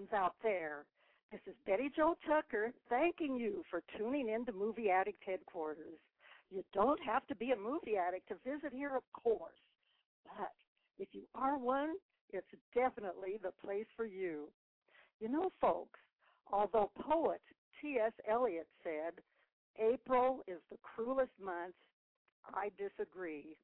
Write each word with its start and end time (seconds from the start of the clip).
fans 0.00 0.12
out 0.14 0.34
there. 0.42 0.84
This 1.32 1.40
is 1.46 1.54
Betty 1.66 1.90
Jo 1.94 2.16
Tucker 2.26 2.72
thanking 2.88 3.36
you 3.36 3.62
for 3.70 3.82
tuning 3.96 4.28
in 4.28 4.44
to 4.46 4.52
Movie 4.52 4.90
Addict 4.90 5.22
Headquarters. 5.24 5.98
You 6.50 6.64
don't 6.74 7.00
have 7.04 7.26
to 7.28 7.36
be 7.36 7.52
a 7.52 7.56
movie 7.56 7.96
addict 7.96 8.28
to 8.28 8.34
visit 8.44 8.72
here, 8.72 8.96
of 8.96 9.02
course. 9.12 9.60
But 10.24 10.50
if 10.98 11.08
you 11.12 11.22
are 11.34 11.56
one, 11.56 11.94
it's 12.32 12.46
definitely 12.74 13.38
the 13.42 13.52
place 13.64 13.86
for 13.96 14.04
you. 14.04 14.48
You 15.20 15.28
know, 15.28 15.52
folks, 15.60 16.00
although 16.52 16.90
poet 17.00 17.40
T.S. 17.80 18.12
Eliot 18.28 18.66
said, 18.82 19.22
April 19.78 20.40
is 20.48 20.58
the 20.70 20.78
cruelest 20.82 21.32
month, 21.42 21.74
I 22.52 22.70
disagree. 22.76 23.56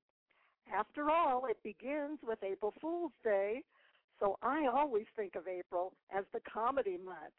After 0.72 1.10
all, 1.10 1.46
it 1.46 1.58
begins 1.64 2.18
with 2.22 2.38
April 2.42 2.72
Fool's 2.80 3.12
Day, 3.24 3.62
so 4.20 4.38
I 4.42 4.66
always 4.66 5.06
think 5.14 5.36
of 5.36 5.46
April 5.46 5.92
as 6.16 6.24
the 6.32 6.40
comedy 6.40 6.98
month. 7.02 7.34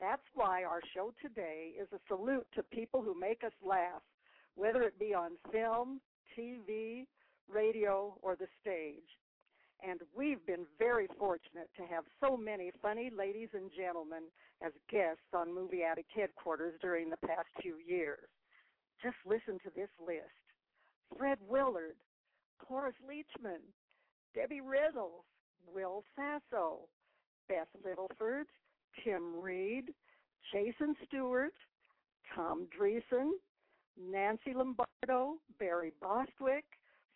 That's 0.00 0.22
why 0.34 0.64
our 0.64 0.80
show 0.94 1.12
today 1.20 1.72
is 1.78 1.88
a 1.92 2.00
salute 2.08 2.46
to 2.54 2.62
people 2.62 3.02
who 3.02 3.18
make 3.18 3.44
us 3.44 3.52
laugh, 3.62 4.02
whether 4.54 4.82
it 4.82 4.98
be 4.98 5.12
on 5.12 5.32
film, 5.52 6.00
TV, 6.38 7.04
radio, 7.52 8.16
or 8.22 8.34
the 8.34 8.46
stage. 8.62 9.18
And 9.86 10.00
we've 10.16 10.44
been 10.46 10.66
very 10.78 11.06
fortunate 11.18 11.68
to 11.76 11.82
have 11.84 12.04
so 12.22 12.36
many 12.36 12.70
funny 12.82 13.10
ladies 13.16 13.48
and 13.52 13.70
gentlemen 13.76 14.24
as 14.64 14.72
guests 14.90 15.32
on 15.34 15.54
Movie 15.54 15.82
Addict 15.82 16.10
headquarters 16.14 16.74
during 16.80 17.10
the 17.10 17.26
past 17.26 17.48
few 17.60 17.76
years. 17.86 18.28
Just 19.02 19.16
listen 19.26 19.58
to 19.64 19.70
this 19.74 19.88
list 20.06 20.40
Fred 21.16 21.38
Willard, 21.48 21.96
Cloris 22.58 22.94
Leachman, 23.08 23.60
Debbie 24.34 24.60
Reynolds, 24.60 25.24
Will 25.72 26.04
Sasso, 26.16 26.88
Beth 27.48 27.68
Littleford, 27.84 28.44
Tim 29.04 29.40
Reid, 29.40 29.92
Jason 30.52 30.94
Stewart, 31.06 31.54
Tom 32.34 32.66
Dreesen, 32.78 33.32
Nancy 34.00 34.54
Lombardo, 34.54 35.36
Barry 35.58 35.92
Bostwick, 36.00 36.64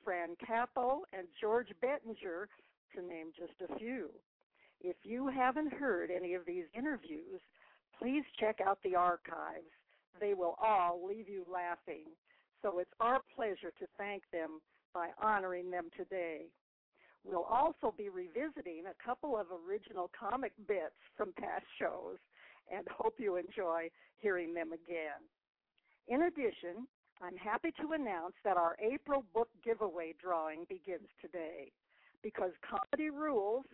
Fran 0.05 0.36
Capo, 0.47 1.03
and 1.12 1.27
George 1.41 1.69
Bettinger, 1.81 2.48
to 2.95 3.03
name 3.03 3.28
just 3.36 3.70
a 3.70 3.78
few. 3.78 4.11
If 4.81 4.97
you 5.03 5.29
haven't 5.29 5.73
heard 5.73 6.11
any 6.11 6.34
of 6.34 6.45
these 6.47 6.64
interviews, 6.77 7.41
please 7.98 8.25
check 8.39 8.61
out 8.64 8.79
the 8.84 8.95
archives. 8.95 9.70
They 10.20 10.34
will 10.34 10.56
all 10.62 11.01
leave 11.06 11.29
you 11.29 11.45
laughing. 11.51 12.05
So 12.62 12.79
it's 12.79 12.91
our 13.01 13.20
pleasure 13.34 13.73
to 13.79 13.86
thank 13.98 14.23
them 14.33 14.61
by 14.92 15.08
honoring 15.20 15.70
them 15.70 15.89
today. 15.97 16.47
We'll 17.24 17.48
also 17.48 17.95
be 17.96 18.11
revisiting 18.11 18.85
a 18.86 19.05
couple 19.05 19.36
of 19.36 19.46
original 19.51 20.11
comic 20.18 20.52
bits 20.68 21.01
from 21.17 21.33
past 21.40 21.64
shows 21.79 22.18
and 22.70 22.86
hope 22.89 23.14
you 23.18 23.36
enjoy 23.36 23.89
hearing 24.18 24.52
them 24.52 24.73
again. 24.73 25.24
In 26.07 26.23
addition, 26.24 26.86
I'm 27.23 27.36
happy 27.36 27.70
to 27.80 27.92
announce 27.92 28.34
that 28.45 28.58
our 28.58 28.77
April 28.79 29.24
book 29.33 29.48
giveaway 29.64 30.14
drawing 30.20 30.67
begins 30.68 31.08
today. 31.20 31.73
Because 32.23 32.52
comedy 32.61 33.11
rules, 33.11 33.64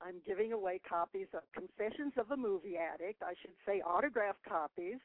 I'm 0.00 0.22
giving 0.26 0.52
away 0.52 0.80
copies 0.88 1.26
of 1.34 1.42
Confessions 1.52 2.12
of 2.16 2.30
a 2.30 2.36
Movie 2.36 2.76
Addict, 2.76 3.22
I 3.22 3.34
should 3.40 3.54
say 3.66 3.82
autographed 3.82 4.44
copies 4.48 4.98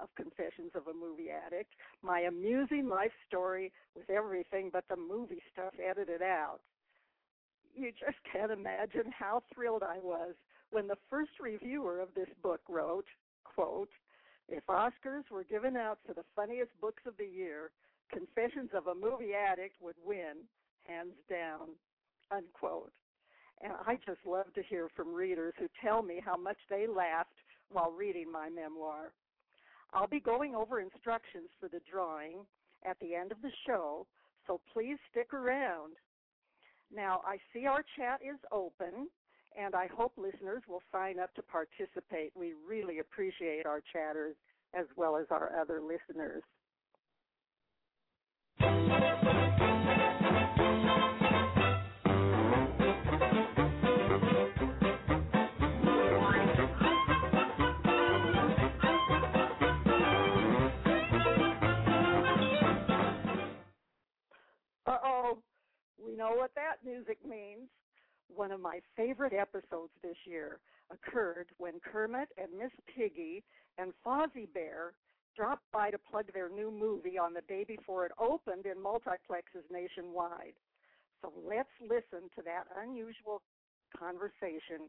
of 0.00 0.08
Confessions 0.16 0.72
of 0.74 0.88
a 0.88 0.94
Movie 0.94 1.30
Addict, 1.30 1.72
my 2.02 2.20
amusing 2.20 2.88
life 2.88 3.12
story 3.26 3.72
with 3.94 4.10
everything 4.10 4.70
but 4.72 4.84
the 4.88 4.96
movie 4.96 5.42
stuff 5.52 5.74
edited 5.78 6.22
out 6.22 6.60
you 7.74 7.92
just 7.92 8.18
can't 8.30 8.52
imagine 8.52 9.12
how 9.16 9.42
thrilled 9.54 9.82
I 9.82 9.98
was 9.98 10.34
when 10.70 10.86
the 10.86 10.98
first 11.10 11.32
reviewer 11.40 12.00
of 12.00 12.08
this 12.14 12.28
book 12.42 12.60
wrote, 12.68 13.06
quote, 13.44 13.90
if 14.48 14.66
Oscars 14.66 15.30
were 15.30 15.44
given 15.44 15.76
out 15.76 15.98
for 16.06 16.14
the 16.14 16.24
funniest 16.34 16.70
books 16.80 17.02
of 17.06 17.16
the 17.16 17.26
year, 17.26 17.70
Confessions 18.10 18.70
of 18.74 18.88
a 18.88 18.94
Movie 18.94 19.32
Addict 19.34 19.76
would 19.80 19.96
win, 20.04 20.44
hands 20.86 21.14
down, 21.30 21.68
unquote. 22.30 22.92
And 23.62 23.72
I 23.86 23.94
just 24.04 24.18
love 24.26 24.52
to 24.54 24.62
hear 24.62 24.88
from 24.94 25.14
readers 25.14 25.54
who 25.58 25.68
tell 25.82 26.02
me 26.02 26.20
how 26.22 26.36
much 26.36 26.58
they 26.68 26.86
laughed 26.86 27.30
while 27.70 27.92
reading 27.92 28.30
my 28.30 28.48
memoir. 28.50 29.12
I'll 29.94 30.08
be 30.08 30.20
going 30.20 30.54
over 30.54 30.80
instructions 30.80 31.48
for 31.60 31.68
the 31.68 31.80
drawing 31.90 32.44
at 32.84 32.98
the 33.00 33.14
end 33.14 33.30
of 33.30 33.40
the 33.40 33.52
show, 33.66 34.06
so 34.46 34.60
please 34.72 34.96
stick 35.10 35.32
around. 35.32 35.92
Now, 36.94 37.22
I 37.26 37.38
see 37.52 37.66
our 37.66 37.82
chat 37.96 38.20
is 38.22 38.38
open, 38.52 39.08
and 39.58 39.74
I 39.74 39.88
hope 39.96 40.12
listeners 40.16 40.62
will 40.68 40.82
sign 40.92 41.18
up 41.18 41.34
to 41.34 41.42
participate. 41.42 42.32
We 42.36 42.52
really 42.68 42.98
appreciate 42.98 43.66
our 43.66 43.82
chatters 43.92 44.36
as 44.74 44.86
well 44.96 45.16
as 45.16 45.26
our 45.30 45.58
other 45.58 45.80
listeners. 45.80 46.42
Uh 64.84 64.98
oh, 65.04 65.38
we 66.04 66.16
know 66.16 66.32
what 66.34 66.54
that 66.54 66.84
music 66.84 67.18
means. 67.28 67.68
One 68.34 68.50
of 68.50 68.60
my 68.60 68.80
favorite 68.96 69.32
episodes 69.32 69.92
this 70.02 70.16
year 70.24 70.58
occurred 70.90 71.48
when 71.58 71.74
Kermit 71.80 72.28
and 72.38 72.48
Miss 72.58 72.72
Piggy 72.94 73.42
and 73.78 73.92
Fozzie 74.04 74.52
Bear 74.52 74.94
dropped 75.36 75.64
by 75.72 75.90
to 75.90 75.98
plug 75.98 76.26
their 76.32 76.48
new 76.48 76.70
movie 76.70 77.18
on 77.18 77.32
the 77.32 77.40
day 77.42 77.64
before 77.64 78.04
it 78.06 78.12
opened 78.18 78.66
in 78.66 78.76
multiplexes 78.82 79.64
nationwide. 79.70 80.54
So 81.20 81.32
let's 81.48 81.68
listen 81.80 82.28
to 82.36 82.42
that 82.44 82.64
unusual 82.82 83.40
conversation 83.98 84.88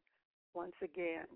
once 0.54 0.74
again. 0.82 1.28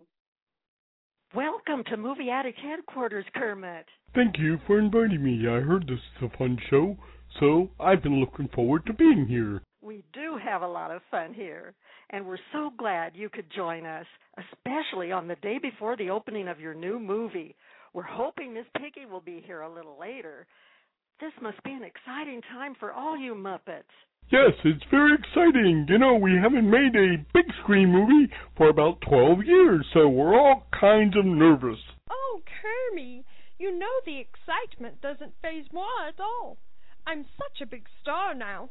Welcome 1.36 1.84
to 1.90 1.98
Movie 1.98 2.30
Addict 2.30 2.58
headquarters, 2.60 3.26
Kermit. 3.36 3.86
Thank 4.16 4.40
you 4.40 4.60
for 4.66 4.80
inviting 4.80 5.24
me. 5.24 5.48
I 5.48 5.60
heard 5.60 5.84
this 5.84 6.00
is 6.00 6.30
a 6.34 6.38
fun 6.38 6.58
show, 6.70 6.98
so 7.40 7.70
I've 7.80 8.02
been 8.02 8.20
looking 8.20 8.48
forward 8.56 8.86
to 8.86 8.94
being 8.94 9.26
here. 9.28 9.62
We 9.88 10.04
do 10.12 10.38
have 10.44 10.64
a 10.64 10.68
lot 10.68 10.92
of 10.92 11.02
fun 11.10 11.34
here, 11.34 11.74
and 12.10 12.28
we're 12.28 12.44
so 12.52 12.72
glad 12.78 13.16
you 13.16 13.30
could 13.30 13.50
join 13.56 13.86
us, 13.86 14.06
especially 14.38 15.14
on 15.14 15.30
the 15.30 15.38
day 15.38 15.60
before 15.62 15.96
the 15.96 16.10
opening 16.10 16.50
of 16.50 16.60
your 16.60 16.74
new 16.74 17.00
movie. 17.00 17.56
We're 17.94 18.04
hoping 18.04 18.54
Miss 18.54 18.66
Piggy 18.76 19.06
will 19.10 19.22
be 19.22 19.42
here 19.46 19.62
a 19.62 19.74
little 19.74 19.98
later. 19.98 20.46
This 21.22 21.32
must 21.42 21.64
be 21.64 21.72
an 21.72 21.86
exciting 21.86 22.42
time 22.52 22.76
for 22.78 22.92
all 22.92 23.18
you 23.18 23.34
Muppets. 23.34 23.96
Yes, 24.30 24.52
it's 24.66 24.84
very 24.92 25.16
exciting. 25.16 25.86
You 25.88 26.00
know, 26.00 26.16
we 26.16 26.34
haven't 26.36 26.70
made 26.70 26.94
a 26.94 27.24
big 27.34 27.46
screen 27.64 27.88
movie 27.88 28.30
for 28.58 28.68
about 28.68 29.00
12 29.08 29.46
years, 29.46 29.86
so 29.94 30.10
we're 30.10 30.38
all 30.38 30.68
kinds 30.78 31.16
of 31.16 31.24
nervous. 31.24 31.80
Oh, 32.12 32.42
Kermie, 32.44 33.24
you 33.58 33.80
know 33.80 33.86
the 34.06 34.20
excitement 34.20 35.00
doesn't 35.00 35.32
phase 35.42 35.68
moi 35.72 36.10
at 36.10 36.20
all. 36.20 36.58
I'm 37.08 37.26
such 37.38 37.62
a 37.62 37.72
big 37.72 37.86
star 38.02 38.34
now. 38.34 38.70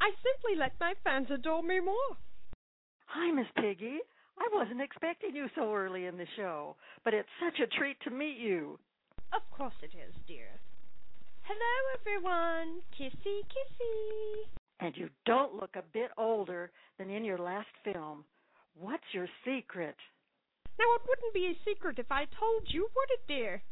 I 0.00 0.10
simply 0.22 0.58
let 0.58 0.72
my 0.80 0.94
fans 1.04 1.28
adore 1.30 1.62
me 1.62 1.80
more. 1.80 2.16
Hi, 3.06 3.32
Miss 3.32 3.46
Piggy. 3.56 3.98
I 4.38 4.48
wasn't 4.52 4.80
expecting 4.80 5.34
you 5.34 5.46
so 5.54 5.74
early 5.74 6.06
in 6.06 6.16
the 6.16 6.26
show, 6.36 6.76
but 7.04 7.14
it's 7.14 7.28
such 7.42 7.58
a 7.60 7.66
treat 7.78 7.96
to 8.02 8.10
meet 8.10 8.38
you. 8.38 8.78
Of 9.32 9.42
course 9.50 9.74
it 9.82 9.90
is, 9.96 10.14
dear. 10.26 10.48
Hello, 11.42 11.74
everyone. 11.98 12.80
Kissy, 12.98 13.42
kissy. 13.48 14.46
And 14.80 14.96
you 14.96 15.08
don't 15.26 15.54
look 15.54 15.74
a 15.74 15.82
bit 15.92 16.10
older 16.16 16.70
than 16.98 17.10
in 17.10 17.24
your 17.24 17.38
last 17.38 17.68
film. 17.84 18.24
What's 18.78 19.02
your 19.12 19.28
secret? 19.44 19.96
Now, 20.78 20.84
it 20.94 21.02
wouldn't 21.08 21.34
be 21.34 21.46
a 21.46 21.68
secret 21.68 21.98
if 21.98 22.12
I 22.12 22.26
told 22.38 22.62
you, 22.68 22.82
would 22.82 23.10
it, 23.10 23.26
dear? 23.26 23.62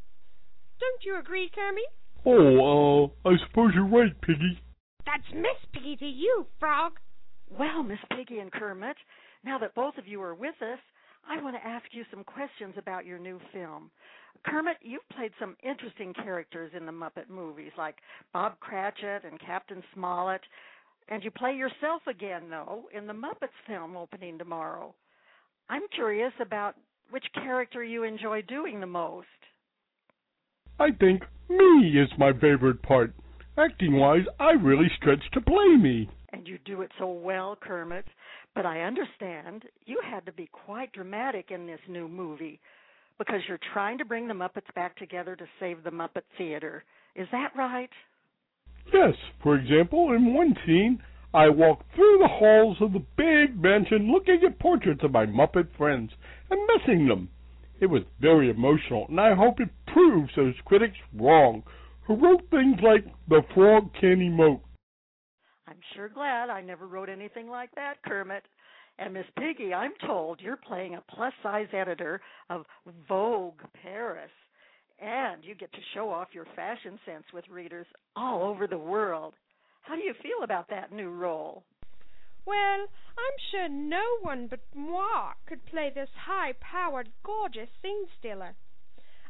Don't 0.81 1.05
you 1.05 1.19
agree, 1.19 1.51
Kermie? 1.55 1.87
Oh, 2.27 3.13
uh, 3.25 3.29
I 3.29 3.37
suppose 3.47 3.71
you're 3.75 3.87
right, 3.87 4.21
Piggy. 4.23 4.61
That's 5.07 5.35
Miss 5.35 5.57
Piggy 5.73 5.97
to 5.97 6.07
you, 6.07 6.47
Frog. 6.59 6.93
Well, 7.49 7.83
Miss 7.83 7.99
Piggy 8.17 8.41
and 8.41 8.51
Kermit, 8.51 8.97
now 9.45 9.57
that 9.59 9.75
both 9.75 9.97
of 9.99 10.07
you 10.09 10.21
are 10.21 10.35
with 10.35 10.61
us, 10.61 10.81
I 11.29 11.41
want 11.43 11.57
to 11.57 11.67
ask 11.67 11.85
you 11.93 12.05
some 12.11 12.25
questions 12.25 12.75
about 12.77 13.07
your 13.07 13.19
new 13.19 13.41
film. 13.53 13.91
Kermit, 14.45 14.77
you've 14.83 15.09
played 15.15 15.33
some 15.39 15.57
interesting 15.63 16.13
characters 16.13 16.73
in 16.77 16.87
the 16.87 16.93
Muppet 16.93 17.29
movies, 17.29 17.73
like 17.79 17.97
Bob 18.33 18.59
Cratchit 18.61 19.25
and 19.25 19.41
Captain 19.41 19.83
Smollett, 19.95 20.43
and 21.09 21.23
you 21.23 21.31
play 21.31 21.55
yourself 21.55 22.03
again, 22.09 22.51
though, 22.51 22.85
in 22.97 23.07
the 23.07 23.13
Muppets 23.13 23.49
film 23.67 23.97
opening 23.97 24.39
tomorrow. 24.39 24.95
I'm 25.69 25.83
curious 25.95 26.33
about 26.41 26.75
which 27.11 27.25
character 27.35 27.83
you 27.83 28.03
enjoy 28.03 28.43
doing 28.43 28.81
the 28.81 28.87
most. 28.87 29.27
I 30.79 30.91
think 30.91 31.23
me 31.49 31.99
is 31.99 32.09
my 32.19 32.33
favorite 32.33 32.83
part. 32.83 33.15
Acting 33.59 33.97
wise, 33.97 34.25
I 34.39 34.51
really 34.53 34.91
stretch 34.99 35.23
to 35.33 35.41
play 35.41 35.77
me. 35.77 36.11
And 36.33 36.47
you 36.47 36.59
do 36.67 36.83
it 36.83 36.91
so 36.99 37.11
well, 37.11 37.57
Kermit. 37.59 38.05
But 38.55 38.67
I 38.67 38.83
understand 38.83 39.65
you 39.87 39.99
had 40.05 40.27
to 40.27 40.33
be 40.33 40.49
quite 40.53 40.93
dramatic 40.93 41.51
in 41.51 41.67
this 41.67 41.81
new 41.89 42.07
movie 42.07 42.61
because 43.19 43.41
you're 43.49 43.59
trying 43.73 43.97
to 43.99 44.05
bring 44.05 44.29
the 44.29 44.35
Muppets 44.35 44.73
back 44.75 44.97
together 44.97 45.37
to 45.37 45.47
save 45.59 45.83
the 45.83 45.91
Muppet 45.91 46.25
Theater. 46.37 46.85
Is 47.15 47.29
that 47.33 47.53
right? 47.57 47.89
Yes, 48.93 49.15
for 49.43 49.57
example, 49.57 50.13
in 50.13 50.35
one 50.35 50.55
scene, 50.67 51.03
I 51.33 51.49
walk 51.49 51.83
through 51.95 52.19
the 52.21 52.29
halls 52.29 52.77
of 52.81 52.93
the 52.93 53.05
big 53.17 53.61
mansion 53.61 54.13
looking 54.13 54.41
at 54.47 54.59
portraits 54.59 55.03
of 55.03 55.13
my 55.13 55.25
Muppet 55.25 55.69
friends 55.79 56.11
and 56.51 56.61
missing 56.75 57.09
them. 57.09 57.31
It 57.81 57.87
was 57.87 58.03
very 58.21 58.51
emotional, 58.51 59.07
and 59.09 59.21
I 59.21 59.35
hope 59.35 59.61
it 59.61 59.71
proves 59.87 60.31
those 60.37 60.55
critics 60.65 60.97
wrong 61.15 61.63
who 62.07 62.15
wrote 62.15 62.49
things 62.51 62.77
like 62.83 63.05
The 63.29 63.43
Frog 63.55 63.91
Can't 64.01 64.21
Emote. 64.21 64.61
I'm 65.67 65.81
sure 65.95 66.09
glad 66.09 66.51
I 66.51 66.61
never 66.61 66.87
wrote 66.87 67.09
anything 67.09 67.49
like 67.49 67.71
that, 67.75 68.03
Kermit. 68.07 68.45
And 68.99 69.13
Miss 69.13 69.27
Piggy, 69.37 69.75
I'm 69.75 69.93
told 70.07 70.41
you're 70.41 70.57
playing 70.57 70.95
a 70.95 71.03
plus 71.15 71.33
size 71.43 71.67
editor 71.73 72.21
of 72.49 72.65
Vogue 73.09 73.61
Paris. 73.83 74.31
And 75.01 75.45
you 75.45 75.55
get 75.55 75.73
to 75.73 75.79
show 75.95 76.11
off 76.11 76.29
your 76.33 76.47
fashion 76.55 76.99
sense 77.05 77.25
with 77.35 77.45
readers 77.51 77.87
all 78.15 78.45
over 78.45 78.67
the 78.67 78.79
world. 78.79 79.35
How 79.83 79.97
do 79.97 80.03
you 80.03 80.15
feel 80.23 80.45
about 80.45 80.71
that 80.71 80.93
new 80.93 81.11
role? 81.11 81.65
Well, 82.47 82.87
I'm 83.19 83.39
sure 83.51 83.69
no 83.69 84.05
one 84.23 84.47
but 84.49 84.61
moi 84.75 85.33
could 85.47 85.67
play 85.67 85.91
this 85.93 86.09
high 86.17 86.55
powered, 86.61 87.09
gorgeous 87.25 87.69
scene 87.83 88.07
stealer. 88.19 88.55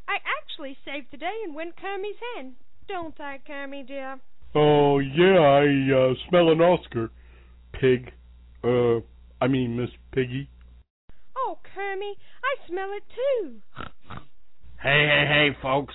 I 0.06 0.18
actually 0.38 0.76
saved 0.84 1.08
the 1.10 1.16
day 1.16 1.40
and 1.42 1.54
went 1.54 1.76
Kermit's 1.76 2.18
hen, 2.36 2.54
don't 2.88 3.18
I, 3.20 3.38
Kermie 3.48 3.86
dear? 3.86 4.18
Oh, 4.54 4.98
yeah, 4.98 5.38
I 5.38 6.10
uh, 6.10 6.14
smell 6.28 6.50
an 6.50 6.60
Oscar. 6.60 7.10
Pig. 7.80 8.10
Uh, 8.64 9.00
I 9.40 9.48
mean, 9.48 9.76
Miss 9.76 9.90
Piggy. 10.12 10.48
Oh, 11.36 11.58
Kermie, 11.74 12.14
I 12.42 12.68
smell 12.68 12.90
it 12.96 13.02
too. 13.14 13.56
Hey, 14.82 15.06
hey, 15.06 15.24
hey, 15.28 15.48
folks. 15.60 15.94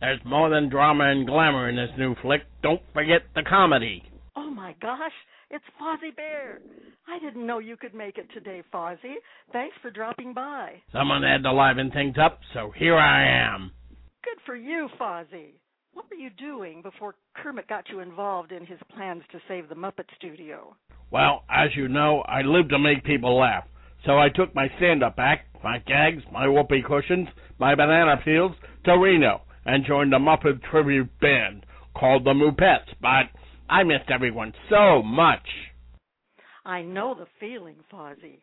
There's 0.00 0.20
more 0.24 0.50
than 0.50 0.68
drama 0.68 1.10
and 1.10 1.26
glamour 1.26 1.68
in 1.68 1.76
this 1.76 1.90
new 1.98 2.14
flick. 2.22 2.42
Don't 2.62 2.82
forget 2.92 3.22
the 3.34 3.42
comedy. 3.42 4.02
Oh 4.34 4.50
my 4.50 4.74
gosh, 4.80 5.12
it's 5.50 5.64
Fozzie 5.80 6.16
Bear. 6.16 6.60
I 7.06 7.18
didn't 7.18 7.46
know 7.46 7.58
you 7.58 7.76
could 7.76 7.94
make 7.94 8.16
it 8.16 8.26
today, 8.32 8.62
Fozzie. 8.72 9.16
Thanks 9.52 9.76
for 9.82 9.90
dropping 9.90 10.32
by. 10.32 10.80
Someone 10.92 11.22
had 11.22 11.42
to 11.42 11.52
liven 11.52 11.90
things 11.90 12.16
up, 12.20 12.40
so 12.54 12.72
here 12.76 12.96
I 12.96 13.54
am. 13.54 13.70
Good 14.24 14.38
for 14.46 14.56
you, 14.56 14.88
Fozzie. 14.98 15.59
What 15.92 16.06
were 16.08 16.16
you 16.16 16.30
doing 16.30 16.82
before 16.82 17.14
Kermit 17.34 17.68
got 17.68 17.88
you 17.88 18.00
involved 18.00 18.52
in 18.52 18.64
his 18.64 18.78
plans 18.94 19.22
to 19.32 19.40
save 19.48 19.68
the 19.68 19.74
Muppet 19.74 20.06
Studio? 20.16 20.76
Well, 21.10 21.44
as 21.50 21.70
you 21.74 21.88
know, 21.88 22.20
I 22.20 22.42
live 22.42 22.68
to 22.68 22.78
make 22.78 23.04
people 23.04 23.38
laugh. 23.38 23.64
So 24.06 24.18
I 24.18 24.28
took 24.28 24.54
my 24.54 24.68
stand-up 24.76 25.16
act, 25.18 25.48
my 25.62 25.78
gags, 25.78 26.22
my 26.32 26.46
whoopee 26.48 26.82
cushions, 26.86 27.28
my 27.58 27.74
banana 27.74 28.16
peels 28.24 28.52
to 28.84 28.92
Reno 28.96 29.42
and 29.66 29.84
joined 29.84 30.12
the 30.12 30.18
Muppet 30.18 30.62
tribute 30.70 31.10
band 31.20 31.66
called 31.94 32.24
the 32.24 32.32
Muppets. 32.32 32.94
But 33.02 33.26
I 33.68 33.82
missed 33.82 34.10
everyone 34.10 34.54
so 34.70 35.02
much. 35.02 35.46
I 36.64 36.82
know 36.82 37.14
the 37.14 37.26
feeling, 37.40 37.76
Fozzie. 37.92 38.42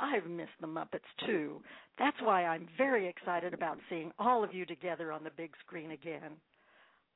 I've 0.00 0.26
missed 0.26 0.50
the 0.60 0.66
Muppets 0.66 1.00
too. 1.26 1.62
That's 1.98 2.16
why 2.22 2.44
I'm 2.44 2.68
very 2.76 3.08
excited 3.08 3.54
about 3.54 3.78
seeing 3.88 4.12
all 4.18 4.44
of 4.44 4.54
you 4.54 4.66
together 4.66 5.12
on 5.12 5.24
the 5.24 5.30
big 5.36 5.52
screen 5.64 5.90
again. 5.90 6.36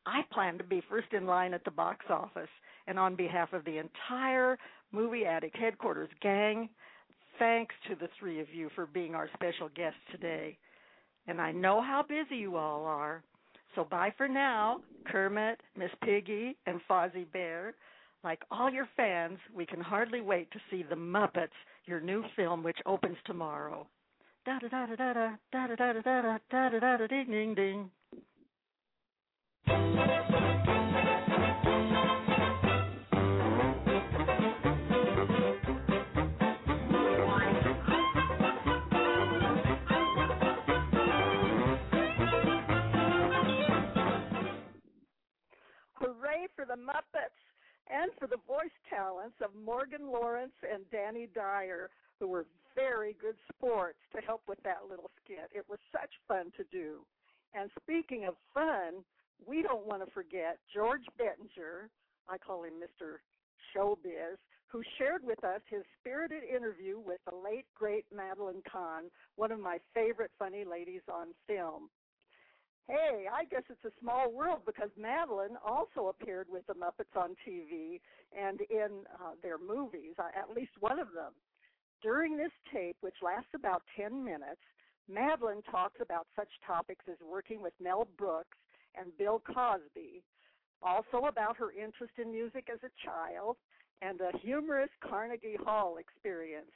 I 0.07 0.23
plan 0.33 0.59
to 0.59 0.65
be 0.65 0.83
first 0.89 1.13
in 1.13 1.27
line 1.27 1.55
at 1.55 1.65
the 1.65 1.71
box 1.71 2.07
office, 2.11 2.49
and 2.87 2.99
on 2.99 3.15
behalf 3.15 3.53
of 3.53 3.65
the 3.65 3.79
entire 3.79 4.59
Movie 4.91 5.25
Addict 5.25 5.57
headquarters 5.57 6.11
gang, 6.21 6.69
thanks 7.39 7.75
to 7.89 7.95
the 7.95 8.09
three 8.19 8.41
of 8.41 8.49
you 8.53 8.69
for 8.75 8.87
being 8.87 9.15
our 9.15 9.29
special 9.35 9.69
guests 9.75 10.01
today. 10.11 10.59
And 11.27 11.41
I 11.41 11.53
know 11.53 11.81
how 11.81 12.05
busy 12.07 12.37
you 12.37 12.57
all 12.57 12.85
are, 12.85 13.23
so 13.75 13.85
bye 13.85 14.13
for 14.17 14.29
now, 14.29 14.81
Kermit, 15.07 15.61
Miss 15.77 15.91
Piggy, 16.03 16.57
and 16.67 16.81
Fozzie 16.89 17.31
Bear. 17.33 17.75
Like 18.25 18.43
all 18.51 18.71
your 18.71 18.89
fans, 18.97 19.39
we 19.55 19.67
can 19.67 19.81
hardly 19.81 20.21
wait 20.21 20.51
to 20.53 20.61
see 20.71 20.83
The 20.83 20.95
Muppets, 20.95 21.49
your 21.87 22.01
new 22.01 22.25
film, 22.37 22.63
which 22.63 22.79
opens 22.87 23.17
tomorrow. 23.25 23.87
Da 24.45 24.59
da 24.59 24.69
da 24.69 24.87
da 24.87 24.97
da 24.97 25.13
da 25.53 25.67
da 25.67 25.77
da 25.77 25.93
da 25.93 26.03
da 26.03 26.39
da 26.51 26.69
da 26.69 26.79
da 26.79 26.97
da 26.97 27.07
ding 27.07 27.31
ding 27.31 27.55
ding. 27.55 27.91
Hooray 45.95 46.49
for 46.57 46.65
the 46.65 46.75
Muppets 46.75 47.39
and 47.89 48.11
for 48.19 48.27
the 48.27 48.37
voice 48.47 48.71
talents 48.91 49.37
of 49.43 49.51
Morgan 49.55 50.11
Lawrence 50.11 50.53
and 50.69 50.83
Danny 50.91 51.29
Dyer, 51.35 51.91
who 52.19 52.27
were 52.27 52.47
very 52.75 53.15
good 53.21 53.37
sports 53.49 53.99
to 54.15 54.21
help 54.23 54.43
with 54.49 54.59
that 54.65 54.89
little 54.89 55.11
skit. 55.23 55.51
It 55.55 55.65
was 55.69 55.79
such 55.93 56.11
fun 56.27 56.53
to 56.57 56.65
do. 56.73 57.01
And 57.55 57.71
speaking 57.83 58.25
of 58.25 58.35
fun, 58.55 59.05
we 59.47 59.63
don't 59.63 59.87
want 59.87 60.05
to 60.05 60.11
forget 60.13 60.59
George 60.73 61.05
Bettinger, 61.19 61.91
I 62.29 62.39
call 62.39 62.65
him 62.65 62.75
Mr. 62.75 63.19
Showbiz, 63.75 64.39
who 64.69 64.83
shared 64.99 65.23
with 65.23 65.43
us 65.45 65.61
his 65.69 65.83
spirited 66.01 66.43
interview 66.45 66.99
with 66.99 67.21
the 67.29 67.37
late, 67.37 67.67
great 67.75 68.07
Madeline 68.15 68.63
Kahn, 68.71 69.05
one 69.37 69.53
of 69.53 69.61
my 69.61 69.79
favorite 69.95 70.31
funny 70.39 70.65
ladies 70.65 71.03
on 71.13 71.29
film. 71.47 71.91
Hey, 72.89 73.27
I 73.33 73.45
guess 73.45 73.63
it's 73.69 73.85
a 73.85 74.01
small 74.01 74.33
world 74.33 74.63
because 74.67 74.91
Madeline 74.97 75.57
also 75.65 76.09
appeared 76.09 76.49
with 76.51 76.67
the 76.67 76.75
Muppets 76.75 77.15
on 77.17 77.37
TV 77.47 78.01
and 78.37 78.61
in 78.71 79.05
uh, 79.21 79.33
their 79.43 79.59
movies, 79.59 80.15
uh, 80.19 80.29
at 80.37 80.55
least 80.55 80.73
one 80.81 80.99
of 80.99 81.13
them. 81.15 81.33
During 82.03 82.37
this 82.37 82.51
tape, 82.73 82.97
which 83.01 83.15
lasts 83.23 83.51
about 83.55 83.83
10 83.97 84.25
minutes, 84.25 84.61
Madeline 85.09 85.63
talks 85.71 86.01
about 86.01 86.27
such 86.35 86.49
topics 86.67 87.05
as 87.09 87.17
working 87.25 87.63
with 87.63 87.73
Mel 87.81 88.09
Brooks 88.19 88.59
and 88.99 89.17
Bill 89.19 89.41
Cosby, 89.41 90.23
also 90.83 91.27
about 91.27 91.57
her 91.57 91.73
interest 91.73 92.13
in 92.19 92.33
music 92.33 92.69
as 92.73 92.81
a 92.83 93.07
child, 93.07 93.57
and 94.01 94.21
a 94.21 94.37
humorous 94.39 94.91
Carnegie 95.01 95.57
Hall 95.65 95.97
experience. 95.99 96.73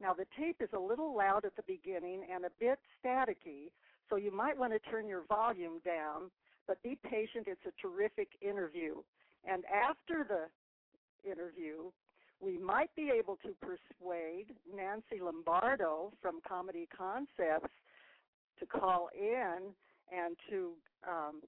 Now, 0.00 0.12
the 0.12 0.26
tape 0.38 0.60
is 0.60 0.68
a 0.74 0.78
little 0.78 1.16
loud 1.16 1.44
at 1.44 1.56
the 1.56 1.62
beginning 1.66 2.22
and 2.32 2.44
a 2.44 2.50
bit 2.60 2.78
staticky, 3.00 3.70
so 4.10 4.16
you 4.16 4.30
might 4.30 4.56
want 4.56 4.72
to 4.72 4.90
turn 4.90 5.08
your 5.08 5.24
volume 5.26 5.80
down, 5.84 6.30
but 6.66 6.82
be 6.82 6.98
patient. 7.02 7.46
It's 7.46 7.64
a 7.66 7.72
terrific 7.80 8.28
interview. 8.42 8.96
And 9.48 9.64
after 9.66 10.26
the 10.28 11.30
interview, 11.30 11.90
we 12.40 12.58
might 12.58 12.94
be 12.94 13.10
able 13.16 13.36
to 13.36 13.54
persuade 13.60 14.54
Nancy 14.74 15.22
Lombardo 15.22 16.12
from 16.20 16.40
Comedy 16.46 16.86
Concepts 16.96 17.72
to 18.60 18.66
call 18.66 19.08
in 19.18 19.72
and 20.12 20.36
to 20.50 20.72
um, 21.08 21.40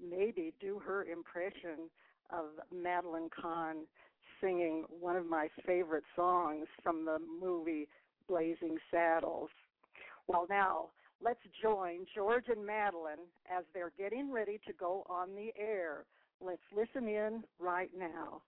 maybe 0.00 0.52
do 0.60 0.80
her 0.86 1.04
impression 1.04 1.90
of 2.30 2.46
Madeline 2.72 3.30
Kahn 3.30 3.86
singing 4.40 4.84
one 5.00 5.16
of 5.16 5.26
my 5.26 5.48
favorite 5.66 6.04
songs 6.14 6.66
from 6.82 7.04
the 7.04 7.18
movie 7.40 7.88
Blazing 8.28 8.76
Saddles. 8.90 9.50
Well, 10.26 10.46
now 10.50 10.90
let's 11.22 11.40
join 11.62 12.06
George 12.14 12.44
and 12.48 12.66
Madeline 12.66 13.24
as 13.46 13.64
they're 13.72 13.92
getting 13.96 14.32
ready 14.32 14.58
to 14.66 14.72
go 14.72 15.04
on 15.08 15.34
the 15.34 15.50
air. 15.58 16.04
Let's 16.40 16.60
listen 16.74 17.08
in 17.08 17.44
right 17.58 17.90
now. 17.96 18.42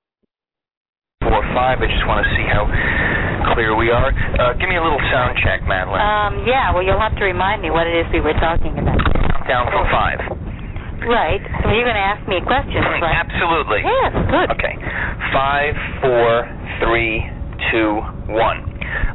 Four 1.22 1.42
five. 1.54 1.78
I 1.80 1.86
just 1.86 2.06
want 2.06 2.24
to 2.24 2.30
see 2.36 2.44
how 2.44 2.68
clear 3.54 3.76
we 3.76 3.90
are. 3.90 4.12
Uh, 4.12 4.52
give 4.60 4.68
me 4.68 4.76
a 4.76 4.82
little 4.82 5.00
sound 5.12 5.38
check, 5.42 5.66
Madeline. 5.66 6.00
Um, 6.00 6.44
yeah, 6.46 6.72
well, 6.74 6.82
you'll 6.82 7.00
have 7.00 7.16
to 7.16 7.24
remind 7.24 7.62
me 7.62 7.70
what 7.70 7.86
it 7.86 7.96
is 7.96 8.06
we 8.12 8.20
were 8.20 8.36
talking 8.36 8.76
about. 8.76 8.98
Down 9.48 9.66
from 9.72 9.88
five. 9.90 10.37
Right. 11.08 11.40
So 11.64 11.72
you're 11.72 11.88
going 11.88 11.96
to 11.96 12.04
ask 12.12 12.20
me 12.28 12.36
a 12.36 12.44
question, 12.44 12.84
right? 12.84 13.00
Absolutely. 13.24 13.80
Yes, 13.80 14.12
good. 14.28 14.48
Okay. 14.52 14.76
Five, 15.32 15.72
four, 16.04 16.44
three, 16.84 17.24
two, 17.72 18.04
one. 18.28 18.60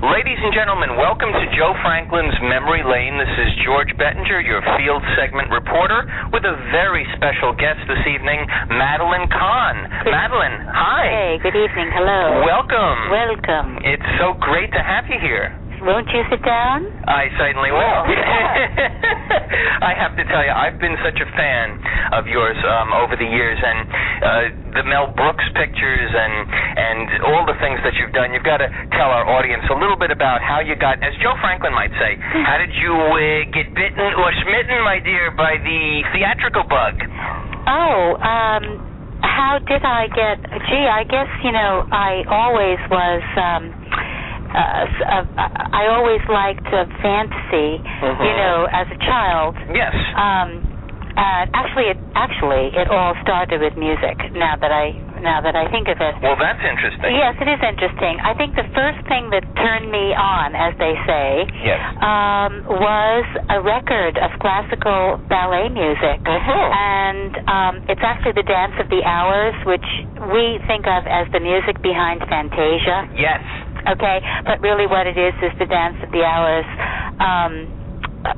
Ladies 0.01 0.41
and 0.41 0.50
gentlemen, 0.57 0.97
welcome 0.97 1.29
to 1.29 1.45
Joe 1.53 1.77
Franklin's 1.85 2.33
Memory 2.41 2.81
Lane. 2.81 3.13
This 3.21 3.29
is 3.29 3.50
George 3.62 3.93
Bettinger, 4.01 4.41
your 4.41 4.65
field 4.77 5.05
segment 5.21 5.53
reporter, 5.53 6.01
with 6.33 6.41
a 6.50 6.57
very 6.73 7.05
special 7.13 7.53
guest 7.53 7.85
this 7.85 8.01
evening, 8.09 8.41
Madeline 8.73 9.29
Kahn. 9.29 9.85
Good- 10.01 10.17
Madeline, 10.17 10.65
hi. 10.73 11.05
Hey, 11.05 11.31
good 11.45 11.55
evening. 11.57 11.93
Hello. 11.93 12.41
Welcome. 12.41 12.97
Welcome. 13.13 13.69
It's 13.85 14.09
so 14.17 14.33
great 14.41 14.73
to 14.73 14.81
have 14.81 15.05
you 15.13 15.21
here. 15.21 15.53
Won't 15.85 16.07
you 16.09 16.23
sit 16.31 16.39
down? 16.41 16.85
I 17.05 17.27
certainly 17.38 17.69
will. 17.69 18.01
I 19.89 19.93
have 19.97 20.15
to 20.17 20.23
tell 20.29 20.43
you, 20.43 20.53
I've 20.53 20.77
been 20.79 20.95
such 21.03 21.19
a 21.19 21.27
fan 21.35 21.67
of 22.15 22.27
yours 22.27 22.57
um, 22.63 22.93
over 22.93 23.15
the 23.17 23.27
years, 23.27 23.59
and 23.59 23.79
uh, 23.83 24.43
the 24.79 24.85
Mel 24.87 25.11
Brooks 25.13 25.45
pictures 25.53 26.11
and 26.11 26.33
and 26.73 27.07
all 27.29 27.43
the 27.45 27.57
things 27.59 27.79
that 27.83 27.93
you've 27.99 28.13
done. 28.13 28.33
You've 28.33 28.47
got 28.47 28.61
to 28.63 28.69
tell 28.95 29.09
our 29.11 29.25
audience 29.27 29.63
a 29.69 29.77
little 29.77 29.97
bit 29.97 30.09
about 30.09 30.41
how 30.41 30.59
you 30.61 30.75
got, 30.77 31.01
as 31.03 31.13
Joe 31.21 31.35
Franklin 31.41 31.73
might 31.73 31.93
say, 31.99 32.17
how 32.45 32.57
did 32.57 32.73
you 32.77 32.93
uh, 32.93 33.19
get 33.53 33.69
bitten 33.75 34.07
or 34.17 34.29
smitten, 34.43 34.81
my 34.85 34.99
dear, 35.03 35.31
by 35.35 35.57
the 35.61 35.81
theatrical 36.13 36.65
bug? 36.65 36.95
Oh, 37.67 38.17
um, 38.19 38.63
how 39.23 39.59
did 39.63 39.83
I 39.83 40.07
get? 40.11 40.37
Gee, 40.67 40.87
I 40.87 41.03
guess 41.07 41.29
you 41.43 41.51
know 41.51 41.87
I 41.89 42.23
always 42.27 42.79
was. 42.91 43.23
Um, 43.37 43.82
uh, 44.53 44.86
uh, 45.05 45.24
I 45.74 45.88
always 45.89 46.22
liked 46.29 46.67
uh, 46.67 46.86
fantasy, 47.01 47.81
Mhm. 47.81 48.19
you 48.25 48.33
know, 48.38 48.67
as 48.72 48.88
a 48.91 48.98
child. 48.98 49.55
Yes. 49.74 49.93
Um, 50.15 50.69
and 51.15 51.45
actually, 51.53 51.93
it 51.93 51.98
actually 52.15 52.74
it 52.74 52.88
all 52.89 53.13
started 53.22 53.62
with 53.62 53.77
music. 53.77 54.17
Now 54.33 54.55
that 54.57 54.72
I 54.72 54.98
now 55.22 55.39
that 55.41 55.55
I 55.55 55.69
think 55.69 55.88
of 55.88 56.01
it. 56.01 56.15
Well, 56.22 56.36
that's 56.36 56.60
interesting. 56.65 57.15
Yes, 57.15 57.36
it 57.39 57.48
is 57.48 57.62
interesting. 57.62 58.19
I 58.19 58.33
think 58.33 58.55
the 58.57 58.65
first 58.75 58.98
thing 59.07 59.29
that 59.29 59.45
turned 59.55 59.89
me 59.93 60.12
on, 60.17 60.55
as 60.57 60.74
they 60.81 60.98
say, 61.05 61.48
Yes. 61.63 61.79
um, 62.01 62.65
was 62.67 63.25
a 63.50 63.62
record 63.62 64.17
of 64.17 64.31
classical 64.39 65.22
ballet 65.29 65.69
music. 65.69 66.19
Mhm. 66.25 66.75
And 66.75 67.31
um, 67.48 67.74
it's 67.88 68.01
actually 68.03 68.33
the 68.33 68.43
Dance 68.43 68.74
of 68.79 68.89
the 68.89 69.05
Hours, 69.05 69.53
which 69.65 69.86
we 70.33 70.57
think 70.67 70.88
of 70.88 71.05
as 71.07 71.29
the 71.31 71.39
music 71.39 71.79
behind 71.81 72.25
Fantasia. 72.27 73.07
Yes. 73.15 73.39
Okay, 73.87 74.17
but 74.45 74.61
really 74.61 74.87
what 74.87 75.07
it 75.07 75.17
is 75.17 75.33
is 75.43 75.51
the 75.59 75.65
Dance 75.67 75.97
of 76.03 76.09
the 76.11 76.23
Hours. 76.23 76.65
Um, 77.19 77.53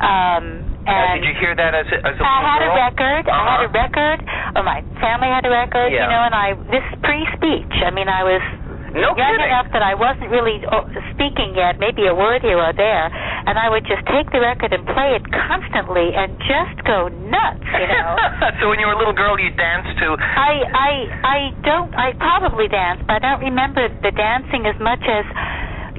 um, 0.02 0.46
Uh, 0.86 0.92
and 0.92 1.22
did 1.22 1.30
you 1.30 1.36
hear 1.42 1.54
that 1.56 1.74
as 1.74 1.86
a, 1.94 1.98
as 2.06 2.14
a 2.18 2.24
I 2.26 2.42
had 2.42 2.62
a 2.62 2.70
girl? 2.70 2.76
record. 2.78 3.24
I 3.30 3.42
had 3.46 3.62
a 3.62 3.70
Uh-huh. 3.70 3.82
record. 3.86 4.20
Or 4.56 4.64
my 4.64 4.82
family 5.02 5.28
had 5.30 5.46
a 5.46 5.50
record. 5.50 5.90
Yeah. 5.94 6.06
You 6.06 6.10
know, 6.14 6.22
and 6.30 6.36
I 6.36 6.48
this 6.70 6.82
is 6.90 6.96
pre-speech. 7.02 7.74
I 7.86 7.90
mean, 7.90 8.10
I 8.10 8.22
was 8.24 8.42
No 8.94 9.14
young 9.14 9.34
kidding. 9.34 9.46
enough 9.50 9.68
that 9.74 9.82
I 9.82 9.94
wasn't 9.94 10.30
really 10.32 10.62
oh, 10.72 10.86
speaking 11.14 11.54
yet, 11.56 11.78
maybe 11.80 12.06
a 12.08 12.14
word 12.16 12.42
here 12.42 12.58
or 12.58 12.74
there, 12.74 13.10
and 13.46 13.58
I 13.60 13.70
would 13.70 13.86
just 13.86 14.02
take 14.10 14.30
the 14.34 14.42
record 14.42 14.74
and 14.74 14.86
play 14.86 15.14
it 15.14 15.24
constantly 15.30 16.14
and 16.18 16.38
just 16.42 16.78
go 16.86 17.08
nuts. 17.10 17.66
You 17.78 17.88
know. 17.88 18.16
so 18.60 18.70
when 18.70 18.82
you 18.82 18.88
were 18.90 18.98
a 18.98 19.00
little 19.00 19.14
girl, 19.14 19.38
you 19.40 19.54
danced 19.54 19.94
to. 20.02 20.18
I 20.18 20.54
I 20.74 20.92
I 21.24 21.38
don't 21.62 21.94
I 21.94 22.14
probably 22.18 22.68
danced, 22.68 23.06
but 23.08 23.22
I 23.22 23.36
don't 23.38 23.46
remember 23.46 23.88
the 24.02 24.12
dancing 24.12 24.66
as 24.66 24.78
much 24.82 25.02
as 25.06 25.26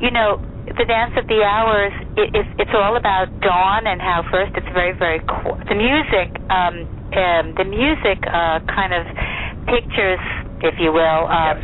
you 0.03 0.11
know 0.11 0.43
the 0.67 0.85
dance 0.85 1.15
of 1.17 1.27
the 1.31 1.47
hours. 1.47 1.95
It, 2.19 2.35
it's 2.35 2.51
it's 2.59 2.75
all 2.75 2.97
about 2.97 3.31
dawn 3.41 3.87
and 3.87 4.03
how 4.03 4.27
first 4.31 4.53
it's 4.59 4.71
very 4.75 4.93
very 4.99 5.23
qu- 5.23 5.59
the 5.71 5.79
music 5.79 6.35
um, 6.51 6.91
um 7.15 7.55
the 7.55 7.67
music 7.67 8.19
uh 8.27 8.59
kind 8.67 8.91
of 8.93 9.07
pictures, 9.67 10.23
if 10.63 10.79
you 10.79 10.95
will, 10.95 11.27
um, 11.27 11.59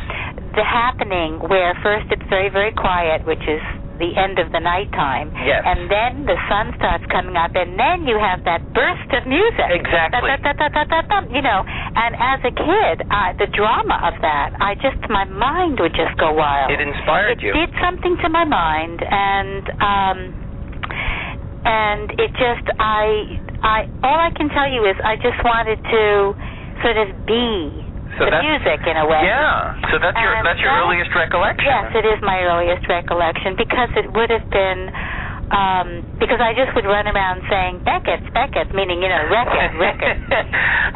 the 0.58 0.64
happening 0.66 1.38
where 1.48 1.74
first 1.82 2.06
it's 2.10 2.26
very 2.28 2.50
very 2.50 2.72
quiet, 2.72 3.26
which 3.26 3.42
is 3.46 3.62
the 4.02 4.10
end 4.18 4.42
of 4.42 4.50
the 4.50 4.58
nighttime, 4.58 5.30
Yes. 5.46 5.62
and 5.64 5.86
then 5.86 6.26
the 6.26 6.34
sun 6.50 6.74
starts 6.74 7.06
coming 7.06 7.38
up, 7.38 7.54
and 7.54 7.78
then 7.78 8.02
you 8.10 8.18
have 8.18 8.42
that 8.44 8.66
burst 8.74 9.06
of 9.14 9.22
music. 9.30 9.70
Exactly. 9.70 10.26
Da, 10.42 10.52
da, 10.58 10.66
da, 10.66 11.18
you 11.30 11.40
know, 11.40 11.62
and 11.94 12.12
as 12.18 12.40
a 12.42 12.50
kid, 12.50 12.96
uh, 13.06 13.30
the 13.38 13.46
drama 13.54 14.02
of 14.10 14.18
that, 14.20 14.50
I 14.58 14.74
just 14.82 14.98
my 15.08 15.24
mind 15.24 15.78
would 15.78 15.94
just 15.94 16.18
go 16.18 16.34
wild. 16.34 16.70
It 16.74 16.80
inspired 16.82 17.38
It 17.38 17.42
you. 17.46 17.52
did 17.54 17.70
something 17.78 18.18
to 18.22 18.28
my 18.28 18.44
mind, 18.44 18.98
and 19.06 19.62
um, 19.78 20.18
and 21.64 22.10
it 22.18 22.30
just 22.34 22.66
I 22.82 23.38
I 23.62 23.78
all 24.02 24.18
I 24.18 24.30
can 24.34 24.48
tell 24.50 24.66
you 24.68 24.82
is 24.90 24.96
I 25.04 25.14
just 25.16 25.38
wanted 25.44 25.78
to 25.78 26.34
sort 26.82 26.96
of 26.98 27.08
be 27.26 27.86
So 28.18 28.28
the 28.28 28.40
music 28.44 28.80
in 28.86 28.96
a 29.00 29.06
way. 29.08 29.24
Yeah. 29.24 29.72
So 29.90 29.98
that's 29.98 30.16
your 30.20 30.32
And 30.36 30.44
that's 30.46 30.60
your 30.60 30.72
that- 30.72 30.84
earliest 30.84 31.12
recollection. 31.16 31.64
Yes, 31.64 31.92
it 31.96 32.04
is 32.04 32.18
my 32.22 32.38
earliest 32.44 32.84
recollection 32.88 33.56
because 33.56 33.88
it 33.96 34.12
would 34.12 34.30
have 34.30 34.44
been 34.52 34.90
um 35.52 36.00
because 36.16 36.40
I 36.40 36.56
just 36.56 36.72
would 36.72 36.88
run 36.88 37.04
around 37.04 37.44
saying 37.50 37.84
Beckett's 37.84 38.24
Beckett's 38.32 38.72
meaning 38.72 39.02
you 39.04 39.08
know 39.12 39.28
record 39.28 39.76
record 39.76 40.16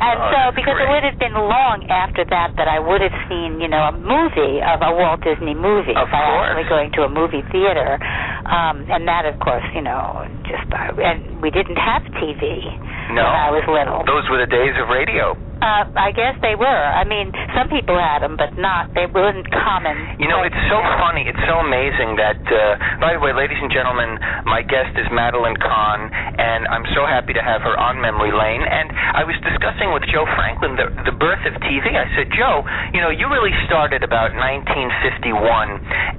and 0.01 0.17
Oh, 0.17 0.33
so 0.33 0.41
because 0.57 0.81
great. 0.81 0.89
it 0.89 0.93
would 0.97 1.05
have 1.05 1.19
been 1.21 1.37
long 1.37 1.85
after 1.93 2.25
that 2.33 2.57
that 2.57 2.65
I 2.69 2.81
would 2.81 3.03
have 3.05 3.13
seen 3.29 3.61
you 3.61 3.69
know 3.69 3.85
a 3.85 3.93
movie 3.93 4.65
of 4.65 4.81
a 4.81 4.97
Walt 4.97 5.21
Disney 5.21 5.53
movie 5.53 5.93
Of 5.93 6.09
by 6.09 6.25
course. 6.25 6.57
actually 6.57 6.69
going 6.73 6.91
to 6.97 7.03
a 7.05 7.11
movie 7.13 7.45
theater 7.53 8.01
um 8.49 8.89
and 8.89 9.05
that 9.05 9.29
of 9.29 9.37
course 9.45 9.65
you 9.77 9.83
know 9.85 10.25
just 10.49 10.65
uh, 10.73 10.89
and 11.05 11.43
we 11.45 11.51
didn't 11.53 11.77
have 11.77 12.01
TV 12.17 12.65
No. 13.13 13.29
when 13.29 13.37
I 13.37 13.51
was 13.53 13.65
little 13.69 14.09
Those 14.09 14.25
were 14.33 14.41
the 14.41 14.49
days 14.49 14.73
of 14.81 14.89
radio. 14.89 15.37
Uh 15.63 15.85
I 15.95 16.11
guess 16.13 16.35
they 16.43 16.55
were 16.55 16.83
I 16.87 17.05
mean 17.05 17.33
some 17.55 17.69
people 17.69 17.97
had 17.97 18.21
them 18.21 18.37
but 18.37 18.59
not 18.59 18.93
they 18.95 19.07
weren't 19.07 19.47
common 19.51 19.97
You 20.19 20.29
know, 20.29 20.41
like 20.41 20.57
it's 20.57 20.65
so 20.73 20.81
funny. 20.97 21.29
It's 21.29 21.45
so 21.45 21.61
amazing 21.61 22.17
that, 22.17 22.41
uh, 22.41 22.81
by 22.97 23.13
the 23.13 23.21
way, 23.21 23.37
ladies 23.37 23.61
and 23.61 23.69
gentlemen, 23.69 24.17
my 24.49 24.65
guest 24.65 24.97
is 24.97 25.05
Madeline 25.13 25.59
Kahn, 25.61 26.09
and 26.09 26.65
I'm 26.73 26.89
so 26.97 27.05
happy 27.05 27.37
to 27.37 27.43
have 27.45 27.61
her 27.61 27.77
on 27.77 28.01
Memory 28.01 28.33
Lane. 28.33 28.65
And 28.65 28.89
I 28.95 29.29
was 29.29 29.37
discussing 29.45 29.93
with 29.93 30.07
Joe 30.09 30.25
Franklin 30.39 30.81
the, 30.81 30.89
the 31.05 31.13
birth 31.13 31.45
of 31.45 31.53
TV. 31.61 31.93
I 31.93 32.09
said, 32.17 32.33
Joe, 32.33 32.65
you 32.97 33.05
know, 33.05 33.13
you 33.13 33.29
really 33.29 33.53
started 33.69 34.01
about 34.01 34.33
1951, 34.33 35.37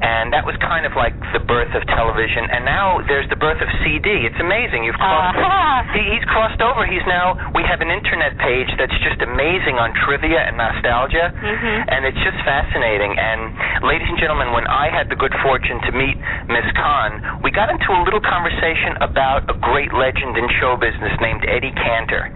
and 0.05 0.29
that 0.29 0.45
was 0.45 0.53
kind 0.61 0.85
of 0.85 0.93
like 0.93 1.17
the 1.33 1.41
birth 1.41 1.73
of 1.73 1.81
television. 1.89 2.45
And 2.53 2.61
now 2.67 3.01
there's 3.09 3.27
the 3.33 3.39
birth 3.39 3.59
of 3.63 3.69
CD. 3.81 4.29
It's 4.29 4.37
amazing. 4.37 4.85
You've 4.85 4.99
crossed. 5.01 5.39
Uh-huh. 5.39 5.97
He, 5.97 6.01
he's 6.13 6.25
crossed 6.29 6.61
over. 6.61 6.85
He's 6.85 7.03
now. 7.09 7.33
We 7.57 7.65
have 7.65 7.81
an 7.81 7.89
internet 7.89 8.37
page 8.37 8.69
that's 8.77 8.95
just 9.01 9.19
amazing 9.27 9.77
on 9.77 9.93
trivia 10.05 10.39
and 10.47 10.57
nostalgia 10.57 11.31
Mhm. 11.35 11.85
and 11.91 12.05
it's 12.05 12.17
just 12.23 12.39
fascinating. 12.43 13.17
And 13.17 13.51
ladies 13.83 14.07
and 14.07 14.17
gentlemen, 14.17 14.51
when 14.51 14.65
I 14.67 14.89
had 14.89 15.09
the 15.09 15.15
good 15.15 15.33
fortune 15.43 15.79
to 15.81 15.91
meet 15.91 16.17
Miss 16.47 16.65
Kahn, 16.75 17.21
we 17.43 17.51
got 17.51 17.69
into 17.69 17.91
a 17.91 18.01
little 18.03 18.21
conversation 18.21 18.97
about 19.01 19.43
a 19.49 19.53
great 19.59 19.91
legend 19.93 20.37
in 20.37 20.47
show 20.59 20.75
business 20.77 21.13
named 21.19 21.43
Eddie 21.47 21.71
Cantor. 21.75 22.29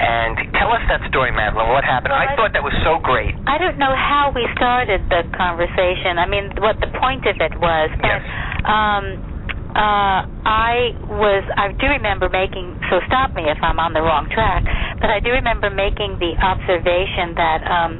And 0.00 0.36
tell 0.54 0.72
us 0.72 0.82
that 0.88 1.02
story, 1.08 1.30
Madeline. 1.32 1.68
What 1.68 1.84
happened? 1.84 2.12
Well, 2.12 2.22
I 2.22 2.32
I- 2.32 2.36
thought 2.36 2.52
that 2.52 2.62
was 2.64 2.74
so 2.84 2.98
great. 2.98 3.34
I 3.46 3.58
don't 3.58 3.78
know 3.78 3.94
how 3.94 4.30
we 4.34 4.46
started 4.54 5.00
the 5.10 5.24
conversation. 5.36 6.18
I 6.18 6.26
mean, 6.26 6.50
what 6.58 6.80
the 6.80 6.86
point 6.98 7.26
of 7.26 7.40
it 7.40 7.54
was. 7.56 7.90
But, 8.00 8.06
Yes. 8.08 8.22
Um, 8.64 9.04
uh, 9.76 10.24
I 10.48 10.96
was. 11.08 11.44
I 11.56 11.72
do 11.78 11.86
remember 11.88 12.28
making. 12.32 12.76
So 12.90 13.00
stop 13.06 13.34
me 13.36 13.44
if 13.52 13.58
I'm 13.62 13.78
on 13.78 13.92
the 13.92 14.00
wrong 14.00 14.26
track. 14.32 14.64
But 15.00 15.10
I 15.10 15.20
do 15.20 15.30
remember 15.30 15.68
making 15.70 16.16
the 16.18 16.32
observation 16.40 17.36
that 17.36 17.60
um, 17.68 17.92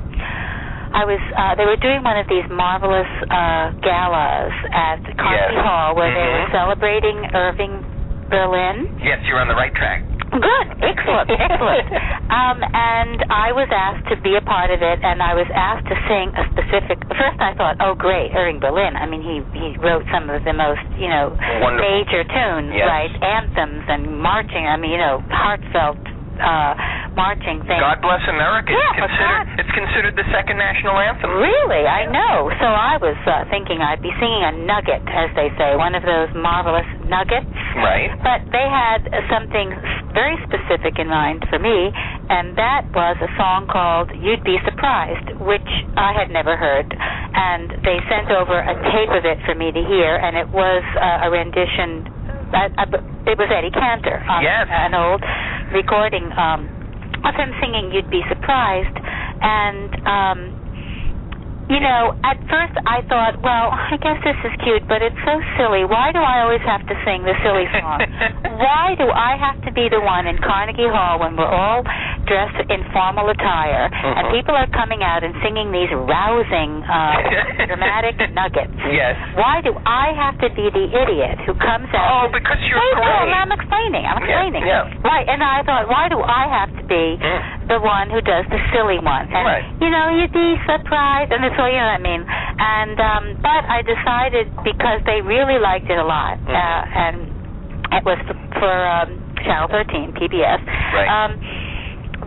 I 0.97 1.05
was. 1.05 1.21
Uh, 1.37 1.55
they 1.61 1.67
were 1.69 1.77
doing 1.77 2.01
one 2.03 2.17
of 2.17 2.27
these 2.29 2.49
marvelous 2.49 3.11
uh, 3.29 3.77
galas 3.85 4.53
at 4.73 5.05
Carnegie 5.21 5.61
Yes. 5.61 5.65
Hall 5.65 5.95
where 5.95 6.09
they 6.09 6.25
were 6.25 6.49
Mhm. 6.49 6.53
celebrating 6.57 7.17
Irving 7.37 7.85
Berlin. 8.33 8.89
Yes, 9.05 9.21
you're 9.29 9.41
on 9.41 9.49
the 9.49 9.55
right 9.57 9.75
track. 9.75 10.08
Good, 10.41 10.67
excellent, 10.83 11.29
excellent. 11.31 11.87
Um, 12.31 12.59
and 12.63 13.19
I 13.31 13.51
was 13.53 13.69
asked 13.73 14.07
to 14.13 14.17
be 14.23 14.37
a 14.37 14.45
part 14.45 14.71
of 14.71 14.81
it, 14.83 14.99
and 15.03 15.23
I 15.23 15.35
was 15.35 15.47
asked 15.55 15.87
to 15.89 15.97
sing 16.07 16.31
a 16.37 16.45
specific. 16.55 16.99
First, 17.09 17.41
I 17.41 17.55
thought, 17.57 17.77
oh, 17.81 17.95
great, 17.95 18.31
Irving 18.35 18.61
Berlin. 18.61 18.95
I 18.97 19.07
mean, 19.07 19.23
he 19.23 19.41
he 19.59 19.77
wrote 19.81 20.05
some 20.13 20.29
of 20.31 20.45
the 20.45 20.53
most, 20.53 20.85
you 20.99 21.09
know, 21.09 21.35
Wonderful. 21.35 21.81
major 21.83 22.23
tunes, 22.25 22.73
Yes. 22.75 22.87
right? 22.87 23.13
Anthems 23.23 23.85
and 23.89 24.21
marching. 24.23 24.67
I 24.67 24.77
mean, 24.77 24.93
you 24.93 24.99
know, 25.03 25.23
heartfelt 25.31 25.99
uh, 26.39 26.73
marching 27.19 27.59
things. 27.67 27.83
God 27.83 27.99
bless 27.99 28.23
America. 28.31 28.71
Yeah, 28.71 28.79
it's 28.79 29.03
considered 29.03 29.43
God- 29.43 29.59
it's 29.59 29.75
considered 29.75 30.15
the 30.15 30.27
second 30.31 30.57
national 30.63 30.95
anthem. 31.03 31.35
Really, 31.35 31.83
I 31.85 32.07
know. 32.07 32.47
So 32.63 32.67
I 32.71 32.95
was 33.03 33.19
uh, 33.27 33.43
thinking 33.51 33.83
I'd 33.83 33.99
be 34.01 34.15
singing 34.23 34.43
a 34.47 34.53
nugget, 34.63 35.03
as 35.11 35.29
they 35.35 35.51
say, 35.59 35.75
one 35.75 35.99
of 35.99 36.07
those 36.07 36.31
marvelous 36.39 36.87
nuggets. 37.11 37.51
Right. 37.75 38.15
But 38.23 38.47
they 38.55 38.63
had 38.71 39.03
something 39.27 39.75
very 40.15 40.39
specific 40.47 40.97
in 41.03 41.11
mind 41.11 41.43
for 41.51 41.59
me, 41.59 41.91
and 42.31 42.55
that 42.57 42.87
was 42.95 43.19
a 43.19 43.31
song 43.35 43.67
called 43.67 44.15
You'd 44.15 44.43
Be 44.47 44.57
Surprised, 44.65 45.35
which 45.43 45.67
I 45.99 46.15
had 46.15 46.31
never 46.31 46.55
heard. 46.57 46.87
And 46.95 47.71
they 47.83 47.99
sent 48.07 48.31
over 48.31 48.57
a 48.63 48.75
tape 48.95 49.11
of 49.11 49.27
it 49.27 49.39
for 49.45 49.55
me 49.59 49.71
to 49.75 49.83
hear, 49.85 50.17
and 50.23 50.37
it 50.39 50.49
was 50.55 50.83
uh, 50.97 51.27
a 51.27 51.29
rendition. 51.31 52.07
Uh, 52.55 52.71
uh, 52.81 53.29
it 53.29 53.37
was 53.37 53.49
Eddie 53.53 53.71
Cantor 53.75 54.25
on 54.25 54.41
Yes. 54.43 54.67
an 54.71 54.95
old 54.97 55.21
recording 55.77 56.25
um, 56.33 56.65
him 57.37 57.55
singing 57.61 57.91
"You'd 57.93 58.11
Be 58.11 58.23
Surprised," 58.29 58.97
and 59.43 59.91
um, 60.07 60.58
you 61.69 61.81
know, 61.81 62.17
at 62.25 62.41
first 62.49 62.73
I 62.89 63.03
thought, 63.09 63.41
well, 63.45 63.69
I 63.73 63.97
guess 64.01 64.17
this 64.25 64.37
is 64.45 64.53
cute, 64.65 64.89
but 64.89 65.03
it's 65.05 65.17
so 65.25 65.37
silly. 65.61 65.85
Why 65.85 66.13
do 66.13 66.21
I 66.21 66.41
always 66.41 66.65
have 66.65 66.81
to 66.89 66.95
sing 67.05 67.23
the 67.29 67.37
silly 67.45 67.69
song? 67.77 68.01
Why 68.59 68.97
do 68.97 69.05
I 69.13 69.37
have 69.37 69.61
to 69.69 69.71
be 69.73 69.89
the 69.93 70.01
one 70.01 70.27
in 70.27 70.39
Carnegie 70.41 70.89
Hall 70.89 71.21
when 71.21 71.37
we're 71.37 71.49
all 71.49 71.85
dressed 72.25 72.61
in 72.73 72.81
formal 72.93 73.29
attire 73.29 73.89
and 73.93 74.27
Mhm. 74.29 74.33
people 74.33 74.57
are 74.57 74.67
coming 74.73 75.03
out 75.05 75.23
and 75.25 75.35
singing 75.45 75.71
these 75.73 75.93
rousing, 75.93 76.83
uh, 76.89 77.17
dramatic 77.69 78.17
nuggets? 78.33 78.73
Yes. 78.89 79.17
Why 79.37 79.61
do 79.61 79.77
I 79.85 80.13
have 80.17 80.39
to 80.41 80.49
be 80.57 80.71
the 80.73 80.87
idiot 81.03 81.39
who 81.45 81.55
comes 81.55 81.89
out? 81.95 82.25
Oh, 82.25 82.29
because 82.33 82.59
you're 82.65 82.81
Wait, 82.81 82.95
great. 82.97 83.29
no, 83.29 83.37
I'm 83.45 83.53
explaining. 83.53 84.05
I'm 84.09 84.19
Yeah, 84.25 84.41
explaining. 84.41 84.65
yeah. 84.67 84.89
Right, 85.05 85.27
and 85.29 85.43
I 85.45 85.63
thought, 85.63 85.89
why 85.89 86.09
do 86.09 86.23
I 86.23 86.49
have 86.49 86.73
to 86.77 86.85
be 86.85 87.19
Mm. 87.21 87.43
The 87.69 87.79
one 87.81 88.09
who 88.11 88.21
does 88.25 88.45
the 88.49 88.61
silly 88.73 88.99
ones. 88.99 89.29
And, 89.33 89.45
Right. 89.45 89.65
You 89.81 89.91
know, 89.93 90.09
you'd 90.17 90.33
be 90.33 90.57
surprised, 90.65 91.31
and 91.33 91.45
it's 91.45 91.55
all 91.59 91.69
you 91.69 91.77
know 91.77 91.93
what 91.93 92.01
I 92.01 92.05
mean. 92.05 92.23
And 92.25 92.97
um, 93.01 93.25
but 93.45 93.63
I 93.69 93.83
decided 93.85 94.49
because 94.65 95.01
they 95.05 95.21
really 95.21 95.59
liked 95.61 95.89
it 95.89 95.99
a 95.99 96.05
lot, 96.05 96.39
Mhm. 96.43 96.49
uh, 96.53 96.83
and 97.05 97.17
it 97.93 98.05
was 98.05 98.19
for, 98.27 98.37
for 98.59 98.73
um, 98.89 99.21
Channel 99.45 99.69
13, 99.69 100.13
PBS. 100.13 100.61
Right. 100.93 101.09
Um, 101.09 101.39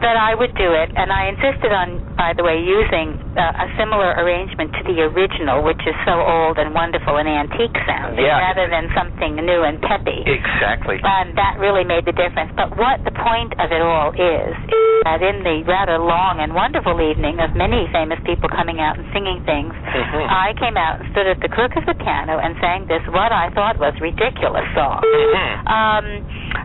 that 0.02 0.18
I 0.18 0.34
would 0.34 0.56
do 0.56 0.74
it, 0.74 0.90
and 0.96 1.12
I 1.14 1.28
insisted 1.30 1.70
on, 1.72 2.02
by 2.18 2.34
the 2.34 2.42
way, 2.44 2.58
using 2.58 3.22
uh, 3.38 3.64
a 3.64 3.68
similar 3.78 4.12
arrangement 4.20 4.74
to 4.76 4.84
the 4.84 5.02
original, 5.08 5.64
which 5.64 5.80
is 5.88 5.96
so 6.06 6.20
old 6.20 6.58
and 6.58 6.74
wonderful 6.74 7.18
and 7.18 7.28
antique 7.28 7.76
sounding, 7.88 8.26
Yeah. 8.26 8.40
rather 8.40 8.68
than 8.68 8.92
something 8.94 9.36
new 9.40 9.64
and 9.64 9.82
peppy. 9.82 10.24
Exactly. 10.26 11.00
And 11.04 11.36
that 11.38 11.58
really 11.60 11.84
made 11.84 12.06
the 12.06 12.12
difference. 12.12 12.52
But 12.56 12.76
what 12.78 13.04
the 13.04 13.12
point 13.12 13.54
of 13.60 13.72
it 13.72 13.82
all 13.82 14.12
is, 14.12 14.56
is 14.68 15.04
that 15.08 15.22
in 15.22 15.44
the 15.44 15.64
rather 15.66 15.98
long 15.98 16.40
and 16.40 16.54
wonderful 16.54 17.00
evening 17.02 17.40
of 17.40 17.56
many 17.56 17.88
famous 17.92 18.20
people 18.26 18.50
coming 18.50 18.80
out 18.80 18.98
and 18.98 19.08
singing 19.14 19.42
things, 19.46 19.74
Mhm. 19.74 20.28
I 20.30 20.54
came 20.60 20.78
out 20.78 21.00
and 21.00 21.10
stood 21.12 21.28
at 21.28 21.40
the 21.40 21.50
crook 21.50 21.76
of 21.76 21.86
the 21.86 21.96
piano 21.96 22.38
and 22.38 22.56
sang 22.60 22.86
this, 22.88 23.02
what 23.08 23.32
I 23.32 23.50
thought 23.52 23.78
was 23.78 23.94
ridiculous 24.02 24.68
song. 24.76 25.02
Mhm. 25.02 25.70
Um, 25.72 26.06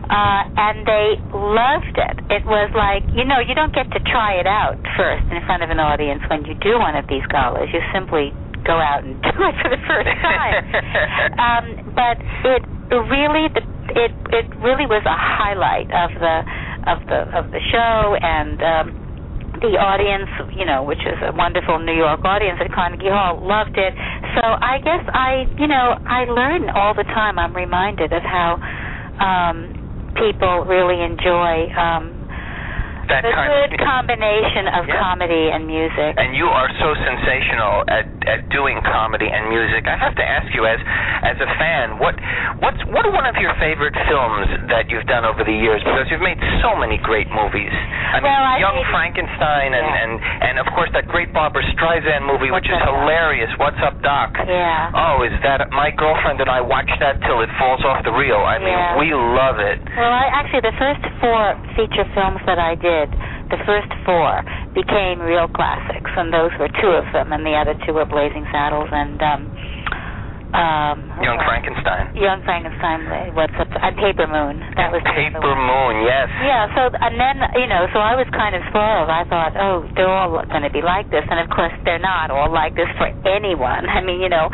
uh, 0.09 0.43
and 0.57 0.85
they 0.85 1.19
loved 1.33 1.97
it. 1.97 2.19
It 2.29 2.45
was 2.45 2.69
like, 2.73 3.03
you 3.13 3.23
know, 3.25 3.39
you 3.39 3.55
don't 3.55 3.73
get 3.73 3.89
to 3.91 3.99
try 3.99 4.33
it 4.33 4.47
out 4.47 4.77
first 4.95 5.23
in 5.31 5.41
front 5.45 5.63
of 5.63 5.69
an 5.69 5.79
audience 5.79 6.21
when 6.29 6.45
you 6.45 6.55
do 6.61 6.79
one 6.79 6.95
of 6.95 7.07
these 7.07 7.25
galas. 7.29 7.69
You 7.73 7.81
simply 7.93 8.33
go 8.65 8.75
out 8.75 9.03
and 9.03 9.15
do 9.27 9.31
it 9.31 9.55
for 9.61 9.69
the 9.69 9.81
first 9.87 10.11
time. 10.21 10.63
um, 11.47 11.65
but 11.95 12.17
it 12.45 12.61
really, 12.91 13.47
the, 13.53 13.63
it 13.95 14.13
it 14.33 14.47
really 14.59 14.85
was 14.85 15.03
a 15.05 15.17
highlight 15.17 15.87
of 15.91 16.11
the 16.19 16.35
of 16.89 16.97
the 17.07 17.19
of 17.37 17.51
the 17.51 17.61
show 17.71 18.15
and. 18.21 18.59
Um, 18.61 18.87
the 19.57 19.73
audience, 19.73 20.29
you 20.53 20.65
know, 20.69 20.85
which 20.85 21.01
is 21.01 21.17
a 21.25 21.33
wonderful 21.33 21.79
New 21.79 21.97
York 21.97 22.21
audience 22.21 22.61
at 22.61 22.69
Carnegie 22.69 23.09
Hall, 23.09 23.41
loved 23.41 23.73
it. 23.73 23.93
So 24.37 24.41
I 24.45 24.77
guess 24.85 25.01
I, 25.09 25.49
you 25.57 25.65
know, 25.65 25.97
I 26.05 26.29
learn 26.29 26.69
all 26.69 26.93
the 26.93 27.07
time. 27.09 27.39
I'm 27.39 27.55
reminded 27.57 28.13
of 28.13 28.21
how 28.21 28.61
um, 29.17 29.73
people 30.13 30.61
really 30.69 31.01
enjoy 31.01 31.73
um, 31.73 32.16
That 33.07 33.23
the 33.23 33.31
kind 33.31 33.47
good 33.71 33.79
of 33.79 33.87
combination 33.87 34.67
of 34.67 34.83
Yeah. 34.87 34.99
comedy 34.99 35.47
and 35.55 35.63
music. 35.65 36.15
and 36.19 36.35
you 36.35 36.47
are 36.51 36.67
so 36.79 36.91
sensational 36.95 37.83
at 37.87 38.05
at 38.27 38.49
doing 38.51 38.81
comedy 38.83 39.31
and 39.31 39.47
music. 39.47 39.87
I 39.87 39.95
have 39.95 40.13
to 40.15 40.25
ask 40.27 40.51
you, 40.53 40.65
as 40.67 40.79
as 41.23 41.39
a 41.39 41.47
fan, 41.55 41.99
what 42.03 42.15
what's 42.59 42.83
what 42.91 43.05
are 43.07 43.11
one 43.15 43.25
of 43.25 43.37
your 43.39 43.53
favorite 43.63 43.95
films 44.11 44.47
that 44.67 44.91
you've 44.91 45.07
done 45.07 45.23
over 45.23 45.43
the 45.47 45.53
years? 45.55 45.79
Because 45.87 46.11
you've 46.11 46.21
made 46.25 46.39
so 46.61 46.75
many 46.75 46.97
great 46.99 47.31
movies. 47.31 47.71
I 47.71 48.19
mean, 48.19 48.27
Well, 48.27 48.43
I 48.43 48.57
Young 48.59 48.75
made- 48.75 48.91
Frankenstein, 48.91 49.71
and 49.73 49.87
Yeah. 49.87 50.03
and 50.03 50.11
and 50.43 50.55
of 50.59 50.67
course 50.75 50.91
that 50.91 51.07
great 51.07 51.31
Barbra 51.31 51.63
Streisand 51.63 52.23
movie, 52.27 52.51
which 52.51 52.67
What's 52.67 52.83
is 52.83 52.87
Up, 52.87 52.95
hilarious. 53.07 53.51
What's 53.57 53.79
up, 53.87 54.01
Doc? 54.01 54.35
Yeah. 54.45 54.91
Oh, 54.93 55.23
is 55.23 55.31
that 55.47 55.63
my 55.71 55.91
girlfriend 55.91 56.41
and 56.41 56.49
I 56.49 56.59
watch 56.59 56.91
that 56.99 57.21
till 57.23 57.39
it 57.39 57.49
falls 57.57 57.83
off 57.85 58.03
the 58.03 58.11
reel? 58.11 58.43
I 58.43 58.57
mean, 58.59 58.67
Yeah. 58.77 58.97
we 58.97 59.13
love 59.13 59.59
it. 59.59 59.79
Well, 59.95 60.11
I 60.11 60.27
actually 60.33 60.59
the 60.67 60.75
first 60.75 61.01
four 61.23 61.55
feature 61.75 62.03
films 62.13 62.41
that 62.45 62.59
I 62.59 62.75
did, 62.75 62.96
the 63.53 63.61
first 63.69 63.93
four 64.01 64.41
became 64.73 65.21
real 65.21 65.45
classics, 65.47 66.09
and 66.17 66.33
those 66.33 66.49
were 66.57 66.71
two 66.81 66.89
of 66.97 67.05
them, 67.13 67.31
and 67.31 67.45
the 67.45 67.53
other 67.53 67.77
two 67.85 67.93
were 67.93 68.05
Blazing 68.09 68.49
Saddles 68.49 68.89
and 68.89 69.21
um, 69.21 69.41
um, 70.55 71.11
Young 71.19 71.37
Frankenstein. 71.43 72.15
Young 72.15 72.39
Frankenstein. 72.47 73.35
What's 73.35 73.53
up? 73.59 73.67
And 73.67 73.93
Paper 73.99 74.25
Moon. 74.31 74.63
That 74.79 74.95
was 74.95 75.03
Paper. 75.03 75.43
Moon, 75.43 75.95
yes. 76.07 76.31
Yeah, 76.39 76.71
so 76.71 76.87
and 76.87 77.19
then 77.19 77.43
you 77.59 77.67
know, 77.67 77.85
so 77.91 77.99
I 77.99 78.15
was 78.15 78.25
kind 78.31 78.55
of 78.55 78.63
spoiled. 78.71 79.11
I 79.11 79.27
thought, 79.27 79.53
oh, 79.59 79.83
they're 79.93 80.09
all 80.09 80.39
going 80.47 80.63
to 80.63 80.71
be 80.71 80.79
like 80.79 81.11
this, 81.11 81.27
and 81.27 81.43
of 81.43 81.51
course 81.51 81.75
they're 81.83 82.01
not 82.01 82.31
all 82.31 82.47
like 82.47 82.79
this 82.79 82.87
for 82.95 83.11
anyone. 83.27 83.85
I 83.91 83.99
mean, 83.99 84.23
you 84.23 84.31
know, 84.31 84.47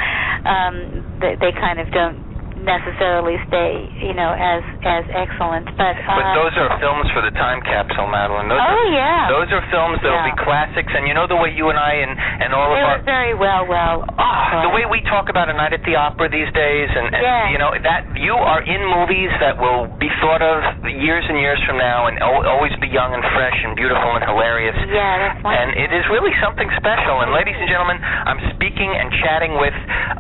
um, 0.50 1.06
they, 1.22 1.38
they 1.38 1.54
kind 1.54 1.78
of 1.78 1.88
don't 1.94 2.33
necessarily 2.64 3.36
stay, 3.52 3.88
you 4.02 4.16
know, 4.16 4.32
as 4.32 4.64
as 4.84 5.04
excellent. 5.12 5.68
But 5.76 6.00
uh, 6.00 6.16
But 6.16 6.28
those 6.36 6.54
are 6.58 6.70
films 6.80 7.08
for 7.12 7.22
the 7.22 7.32
time 7.36 7.60
capsule, 7.62 8.08
Madeline. 8.08 8.48
Those 8.48 8.60
oh 8.60 8.72
are, 8.72 8.88
yeah, 8.96 9.28
Those 9.30 9.50
are 9.52 9.64
films 9.70 10.00
that'll 10.02 10.24
Yeah. 10.24 10.32
be 10.32 10.38
classics, 10.44 10.92
and 10.96 11.08
you 11.08 11.14
know 11.14 11.28
the 11.28 11.36
way 11.38 11.52
you 11.52 11.70
and 11.70 11.78
I 11.78 11.94
and 12.04 12.12
and 12.16 12.50
all 12.56 12.72
they 12.74 12.82
of 12.82 12.88
our 12.88 13.00
very 13.04 13.34
well, 13.36 13.68
well. 13.68 14.08
Ah, 14.18 14.64
the 14.64 14.74
way 14.74 14.88
we 14.88 15.04
talk 15.12 15.28
about 15.30 15.50
a 15.52 15.56
night 15.56 15.74
at 15.76 15.84
the 15.84 15.96
opera 15.96 16.30
these 16.32 16.50
days, 16.56 16.90
and, 16.96 17.12
and 17.14 17.22
Yeah. 17.24 17.50
you 17.52 17.58
know 17.60 17.72
that 17.84 18.08
you 18.18 18.34
are 18.36 18.62
in 18.64 18.82
movies 18.88 19.32
that 19.44 19.60
will 19.60 19.88
be 20.00 20.10
thought 20.24 20.42
of 20.42 20.64
years 20.88 21.24
and 21.28 21.38
years 21.38 21.60
from 21.68 21.78
now, 21.78 22.08
and 22.08 22.18
al- 22.24 22.48
always 22.48 22.74
be 22.80 22.88
young 22.88 23.14
and 23.14 23.24
fresh 23.36 23.58
and 23.64 23.76
beautiful 23.76 24.16
and 24.16 24.24
hilarious. 24.24 24.76
Yeah, 24.88 25.18
that's 25.20 25.44
wonderful. 25.44 25.52
And 25.52 25.70
it 25.84 25.92
is 25.92 26.06
really 26.10 26.34
something 26.42 26.70
special. 26.80 27.22
And 27.22 27.32
ladies 27.36 27.56
and 27.60 27.68
gentlemen, 27.68 28.00
I'm 28.02 28.40
speaking 28.56 28.88
and 28.96 29.12
chatting 29.24 29.58
with 29.60 29.74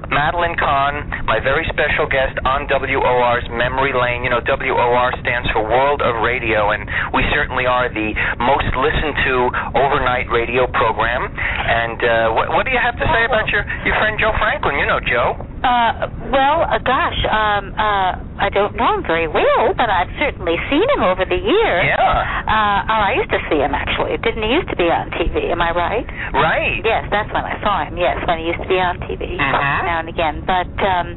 Madeline 0.09 0.55
Kahn, 0.59 1.07
my 1.25 1.39
very 1.39 1.63
special 1.71 2.07
guest 2.09 2.35
on 2.43 2.67
WOR's 2.67 3.45
Memory 3.51 3.93
Lane. 3.95 4.23
You 4.23 4.31
know, 4.31 4.41
WOR 4.43 5.09
stands 5.21 5.47
for 5.51 5.63
World 5.63 6.01
of 6.01 6.23
Radio, 6.23 6.71
and 6.71 6.83
we 7.13 7.23
certainly 7.31 7.65
are 7.65 7.87
the 7.87 8.11
most 8.41 8.69
listened 8.75 9.15
to 9.23 9.33
overnight 9.77 10.27
radio 10.31 10.67
program. 10.67 11.29
And 11.29 11.99
uh, 12.01 12.35
what, 12.35 12.49
what 12.51 12.63
do 12.65 12.71
you 12.71 12.81
have 12.81 12.97
to 12.99 13.07
say 13.13 13.23
about 13.25 13.47
your 13.49 13.63
your 13.87 13.95
friend 14.01 14.19
Joe 14.19 14.33
Franklin? 14.39 14.79
You 14.81 14.87
know 14.87 14.99
Joe. 14.99 15.29
Uh, 15.63 16.11
well, 16.27 16.67
uh, 16.67 16.75
gosh, 16.83 17.19
um, 17.23 17.71
uh, 17.71 18.19
I 18.43 18.49
don't 18.51 18.75
know 18.75 18.99
him 18.99 19.03
very 19.08 19.27
well, 19.32 19.71
but 19.71 19.88
I've 19.88 20.12
certainly 20.19 20.60
seen 20.67 20.84
him 20.91 21.01
over 21.08 21.23
the 21.23 21.39
years. 21.39 21.86
Yeah. 21.88 22.43
Uh, 22.43 22.91
oh, 22.91 23.01
I 23.08 23.15
used 23.15 23.32
to 23.32 23.39
see 23.47 23.63
him 23.63 23.71
actually. 23.71 24.19
Didn't 24.19 24.43
he 24.43 24.51
used 24.51 24.67
to 24.67 24.75
be 24.75 24.91
on 24.91 25.08
TV? 25.15 25.47
Am 25.47 25.62
I 25.63 25.71
right? 25.71 26.03
Right. 26.36 26.84
Yes, 26.84 27.08
that's 27.08 27.32
when 27.32 27.47
I 27.47 27.56
saw 27.63 27.88
him. 27.88 27.95
Yes, 27.95 28.19
when 28.27 28.43
he 28.43 28.51
used 28.51 28.60
to 28.60 28.67
be 28.67 28.75
on 28.84 28.99
TV 29.08 29.39
Mhm. 29.39 29.84
now 29.88 29.99
and 30.03 30.10
again. 30.12 30.43
But 30.43 30.67
um, 30.84 31.15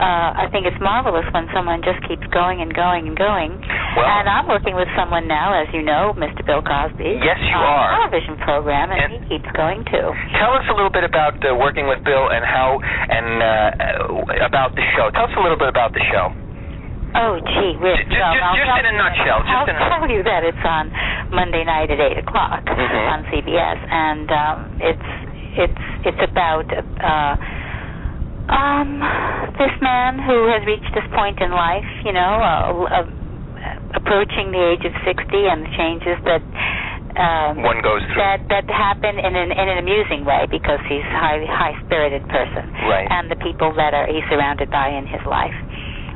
uh, 0.00 0.40
I 0.40 0.48
think 0.50 0.64
it's 0.64 0.80
marvelous 0.80 1.28
when 1.36 1.52
someone 1.52 1.82
just 1.84 2.00
keeps 2.08 2.24
going 2.32 2.64
and 2.64 2.72
going 2.72 3.06
and 3.12 3.16
going. 3.16 3.60
Well- 3.96 4.08
and 4.08 4.24
I'm 4.28 4.48
working 4.48 4.74
with 4.74 4.88
someone 4.96 5.28
now, 5.28 5.52
as 5.52 5.68
you 5.76 5.82
know, 5.82 6.14
Mr. 6.16 6.40
Bill 6.48 6.62
Cosby. 6.64 7.20
Yes, 7.22 7.38
you 7.44 7.52
on 7.54 7.62
are. 7.62 7.92
A 7.92 7.96
television 8.08 8.36
program, 8.40 8.90
and, 8.90 9.00
And- 9.04 9.12
he 9.28 9.36
keeps 9.36 9.50
going 9.52 9.84
too. 9.84 10.08
Tell 10.40 10.54
us 10.56 10.64
a 10.70 10.74
little 10.74 10.90
bit 10.90 11.04
about 11.04 11.36
uh, 11.44 11.54
working 11.54 11.86
with 11.86 12.02
Bill 12.04 12.30
and 12.32 12.40
how 12.44 12.80
and 12.80 13.28
uh, 13.42 14.46
about 14.48 14.74
the 14.74 14.82
show. 14.96 15.10
Tell 15.12 15.24
us 15.28 15.36
a 15.36 15.42
little 15.44 15.58
bit 15.60 15.68
about 15.68 15.92
the 15.92 16.00
show. 16.10 16.32
Oh, 17.14 17.38
gee 17.40 17.76
whiz. 17.78 17.96
Just- 17.98 18.10
just- 18.10 18.18
Well, 18.20 18.54
just 18.56 18.66
tell 18.66 18.78
in 18.78 18.86
a 18.86 18.92
nutshell, 18.98 19.38
just 19.46 19.50
I'll 19.54 19.66
in 19.70 19.76
a- 19.76 19.88
tell 19.88 20.10
you 20.10 20.22
that 20.24 20.42
it's 20.44 20.64
on 20.64 20.90
Monday 21.30 21.62
night 21.64 21.90
at 21.90 22.00
eight 22.00 22.18
o'clock 22.18 22.64
Mhm. 22.66 23.12
on 23.12 23.24
CBS, 23.30 23.78
and 23.90 24.32
um, 24.32 24.58
it's 24.80 25.08
it's 25.56 25.82
it's 26.04 26.22
about 26.22 26.66
uh, 27.00 27.36
um, 28.48 29.00
this 29.58 29.72
man 29.80 30.18
who 30.18 30.46
has 30.48 30.64
reached 30.66 30.92
this 30.92 31.06
point 31.14 31.40
in 31.40 31.50
life, 31.52 31.86
you 32.04 32.12
know, 32.12 32.20
uh, 32.42 32.84
uh, 32.90 33.06
approaching 33.94 34.50
the 34.50 34.60
age 34.74 34.84
of 34.84 34.92
sixty, 35.04 35.46
and 35.46 35.64
the 35.64 35.70
changes 35.76 36.18
that. 36.24 36.42
Um, 37.14 37.62
One 37.62 37.78
goes 37.80 38.02
through. 38.10 38.16
that 38.18 38.42
that 38.50 38.68
happen 38.68 39.14
in 39.20 39.36
an 39.36 39.52
in 39.52 39.68
an 39.68 39.78
amusing 39.78 40.24
way 40.24 40.46
because 40.50 40.80
he's 40.88 41.06
a 41.06 41.16
highly 41.16 41.46
high 41.46 41.78
spirited 41.86 42.26
person 42.26 42.66
Right. 42.90 43.06
and 43.08 43.30
the 43.30 43.36
people 43.36 43.70
that 43.78 43.94
are 43.94 44.04
he's 44.10 44.24
surrounded 44.28 44.68
by 44.68 44.88
in 44.88 45.06
his 45.06 45.22
life. 45.24 45.54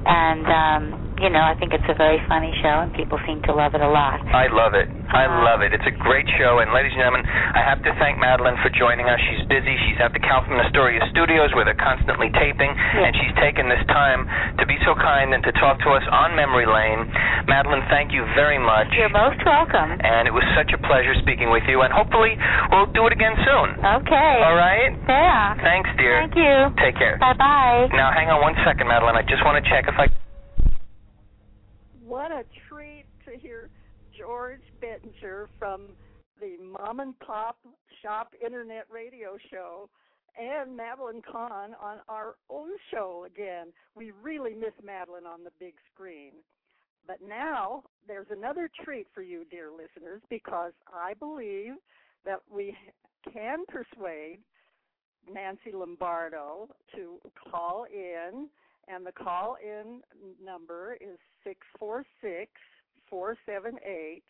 And 0.08 0.48
um, 0.48 1.07
you 1.20 1.30
know, 1.30 1.42
I 1.42 1.54
think 1.58 1.74
it's 1.74 1.86
a 1.88 1.94
very 1.98 2.18
funny 2.28 2.54
show 2.62 2.82
and 2.86 2.94
people 2.94 3.18
seem 3.26 3.42
to 3.46 3.52
love 3.52 3.74
it 3.74 3.80
a 3.82 3.88
lot. 3.90 4.22
I 4.30 4.46
love 4.50 4.74
it. 4.74 4.86
I 5.10 5.24
Uh, 5.26 5.42
love 5.44 5.60
it. 5.62 5.72
It's 5.74 5.86
a 5.86 5.94
great 5.94 6.28
show. 6.38 6.58
And 6.60 6.72
ladies 6.72 6.92
and 6.94 7.00
gentlemen, 7.02 7.26
I 7.26 7.60
have 7.64 7.82
to 7.82 7.92
thank 7.98 8.18
Madeline 8.18 8.56
for 8.62 8.70
joining 8.70 9.08
us. 9.08 9.18
She's 9.30 9.44
busy. 9.48 9.74
She's 9.88 9.98
at 10.00 10.12
the 10.12 10.20
Kaufman 10.20 10.60
Astoria 10.60 11.00
Studios 11.10 11.50
where 11.54 11.64
they're 11.64 11.74
constantly 11.78 12.30
taping, 12.38 12.70
and 12.70 13.16
she's 13.16 13.34
taken 13.40 13.68
this 13.68 13.82
time 13.88 14.28
to 14.58 14.64
be 14.66 14.78
so 14.84 14.94
kind 14.94 15.34
and 15.34 15.42
to 15.44 15.52
talk 15.58 15.78
to 15.80 15.90
us 15.90 16.04
on 16.12 16.36
Memory 16.36 16.66
Lane. 16.66 17.10
Madeline, 17.48 17.82
thank 17.88 18.12
you 18.12 18.24
very 18.36 18.58
much. 18.58 18.88
You're 18.94 19.08
most 19.08 19.40
welcome. 19.44 19.98
And 20.04 20.28
it 20.28 20.34
was 20.34 20.44
such 20.54 20.72
a 20.72 20.78
pleasure 20.78 21.14
speaking 21.24 21.50
with 21.50 21.64
you. 21.66 21.82
And 21.82 21.92
hopefully 21.92 22.36
we'll 22.70 22.86
do 22.92 23.06
it 23.06 23.12
again 23.12 23.34
soon. 23.44 23.68
Okay. 23.84 24.34
All 24.44 24.54
right? 24.56 24.92
Yeah. 25.08 25.54
Thanks, 25.64 25.90
dear. 25.96 26.20
Thank 26.28 26.36
you. 26.36 26.54
Take 26.78 26.96
care. 26.96 27.16
Bye 27.18 27.34
bye. 27.34 27.88
Now, 27.92 28.12
hang 28.12 28.28
on 28.30 28.40
one 28.40 28.54
second, 28.64 28.86
Madeline. 28.88 29.16
I 29.16 29.22
just 29.22 29.44
want 29.44 29.56
to 29.62 29.64
check 29.70 29.88
if 29.88 29.98
I. 29.98 30.06
What 32.18 32.32
a 32.32 32.42
treat 32.68 33.04
to 33.26 33.38
hear 33.38 33.70
George 34.18 34.64
Bettinger 34.80 35.48
from 35.56 35.90
the 36.40 36.56
Mom 36.60 36.98
and 36.98 37.16
Pop 37.20 37.58
Shop 38.02 38.34
Internet 38.44 38.86
Radio 38.90 39.38
Show 39.52 39.88
and 40.36 40.76
Madeline 40.76 41.22
Kahn 41.22 41.76
on 41.80 41.98
our 42.08 42.34
own 42.50 42.70
show 42.90 43.24
again. 43.24 43.68
We 43.94 44.10
really 44.20 44.52
miss 44.52 44.72
Madeline 44.84 45.26
on 45.26 45.44
the 45.44 45.52
big 45.60 45.74
screen. 45.94 46.32
But 47.06 47.18
now 47.24 47.84
there's 48.08 48.26
another 48.32 48.68
treat 48.84 49.06
for 49.14 49.22
you, 49.22 49.44
dear 49.48 49.68
listeners, 49.70 50.20
because 50.28 50.72
I 50.92 51.14
believe 51.14 51.74
that 52.24 52.40
we 52.52 52.76
can 53.32 53.58
persuade 53.68 54.40
Nancy 55.32 55.70
Lombardo 55.72 56.68
to 56.96 57.20
call 57.48 57.86
in, 57.94 58.48
and 58.92 59.04
the 59.06 59.12
call 59.12 59.56
in 59.62 60.00
number 60.44 60.96
is 61.00 61.18
six 61.44 61.60
four 61.78 62.04
six 62.20 62.50
four 63.08 63.36
seven 63.46 63.76
eight 63.84 64.22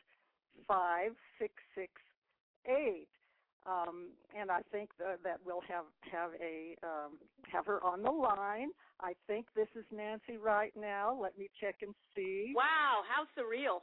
five 0.67 1.13
six 1.39 1.53
six 1.75 1.93
eight. 2.67 3.09
Um, 3.67 4.09
and 4.39 4.51
I 4.51 4.61
think 4.73 4.91
that, 4.99 5.19
that 5.25 5.41
we'll 5.45 5.63
have 5.69 5.85
have 6.11 6.31
a 6.41 6.75
um, 6.83 7.19
have 7.53 7.67
her 7.67 7.85
on 7.85 8.03
the 8.03 8.11
line. 8.11 8.71
I 9.01 9.13
think 9.27 9.47
this 9.55 9.69
is 9.77 9.85
Nancy 9.95 10.39
right 10.43 10.73
now. 10.75 11.17
Let 11.21 11.39
me 11.39 11.49
check 11.61 11.77
and 11.83 11.95
see. 12.17 12.53
Wow, 12.57 13.03
how 13.07 13.25
surreal! 13.37 13.81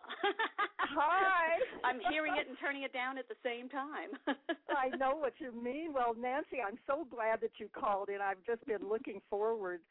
Hi. 0.78 1.60
I'm 1.84 2.00
hearing 2.12 2.34
it 2.36 2.48
and 2.48 2.58
turning 2.60 2.84
it 2.84 2.94
down 2.94 3.18
at 3.18 3.28
the 3.28 3.36
same 3.44 3.70
time. 3.70 4.18
I 4.70 4.96
know 4.98 5.16
what 5.16 5.34
you 5.40 5.52
mean. 5.52 5.94
Well, 5.94 6.16
Nancy, 6.20 6.58
I'm 6.66 6.80
so 6.88 7.06
glad 7.10 7.40
that 7.42 7.52
you 7.60 7.70
called 7.72 8.10
in. 8.10 8.22
I've 8.22 8.44
just 8.46 8.66
been 8.66 8.90
looking 8.90 9.22
forward 9.30 9.82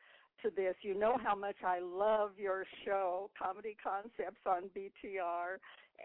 to 0.43 0.51
this. 0.51 0.75
You 0.83 0.99
know 0.99 1.17
how 1.23 1.35
much 1.35 1.57
I 1.65 1.81
love 1.81 2.33
your 2.39 2.65
show, 2.85 3.31
Comedy 3.41 3.77
Concepts 3.83 4.41
on 4.47 4.65
BTR, 4.77 5.59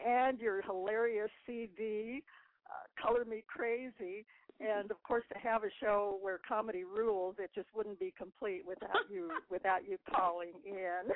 and 0.06 0.40
your 0.40 0.62
hilarious 0.62 1.32
CD 1.46 2.24
uh, 2.68 3.02
color 3.02 3.26
me 3.26 3.44
crazy 3.48 4.26
and 4.60 4.92
of 4.92 5.00
course 5.08 5.24
to 5.32 5.40
have 5.40 5.64
a 5.64 5.72
show 5.80 6.20
where 6.20 6.40
comedy 6.44 6.84
rules 6.84 7.36
it 7.40 7.50
just 7.56 7.68
wouldn't 7.72 7.98
be 8.00 8.12
complete 8.20 8.62
without 8.68 9.08
you 9.08 9.32
without 9.50 9.88
you 9.88 9.96
calling 10.12 10.52
in 10.68 11.08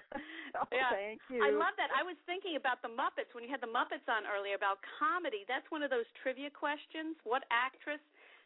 so 0.55 0.63
yeah. 0.71 0.89
thank 0.89 1.19
you 1.27 1.43
I 1.43 1.51
love 1.51 1.75
that. 1.75 1.91
I 1.91 2.07
was 2.07 2.15
thinking 2.25 2.55
about 2.55 2.79
the 2.81 2.91
Muppets 2.91 3.35
when 3.35 3.43
you 3.43 3.51
had 3.51 3.59
the 3.59 3.69
Muppets 3.69 4.07
on 4.07 4.23
earlier 4.23 4.55
about 4.55 4.79
comedy. 4.95 5.43
That's 5.49 5.67
one 5.69 5.83
of 5.83 5.91
those 5.91 6.07
trivia 6.23 6.49
questions. 6.49 7.19
What 7.27 7.43
actress 7.51 8.01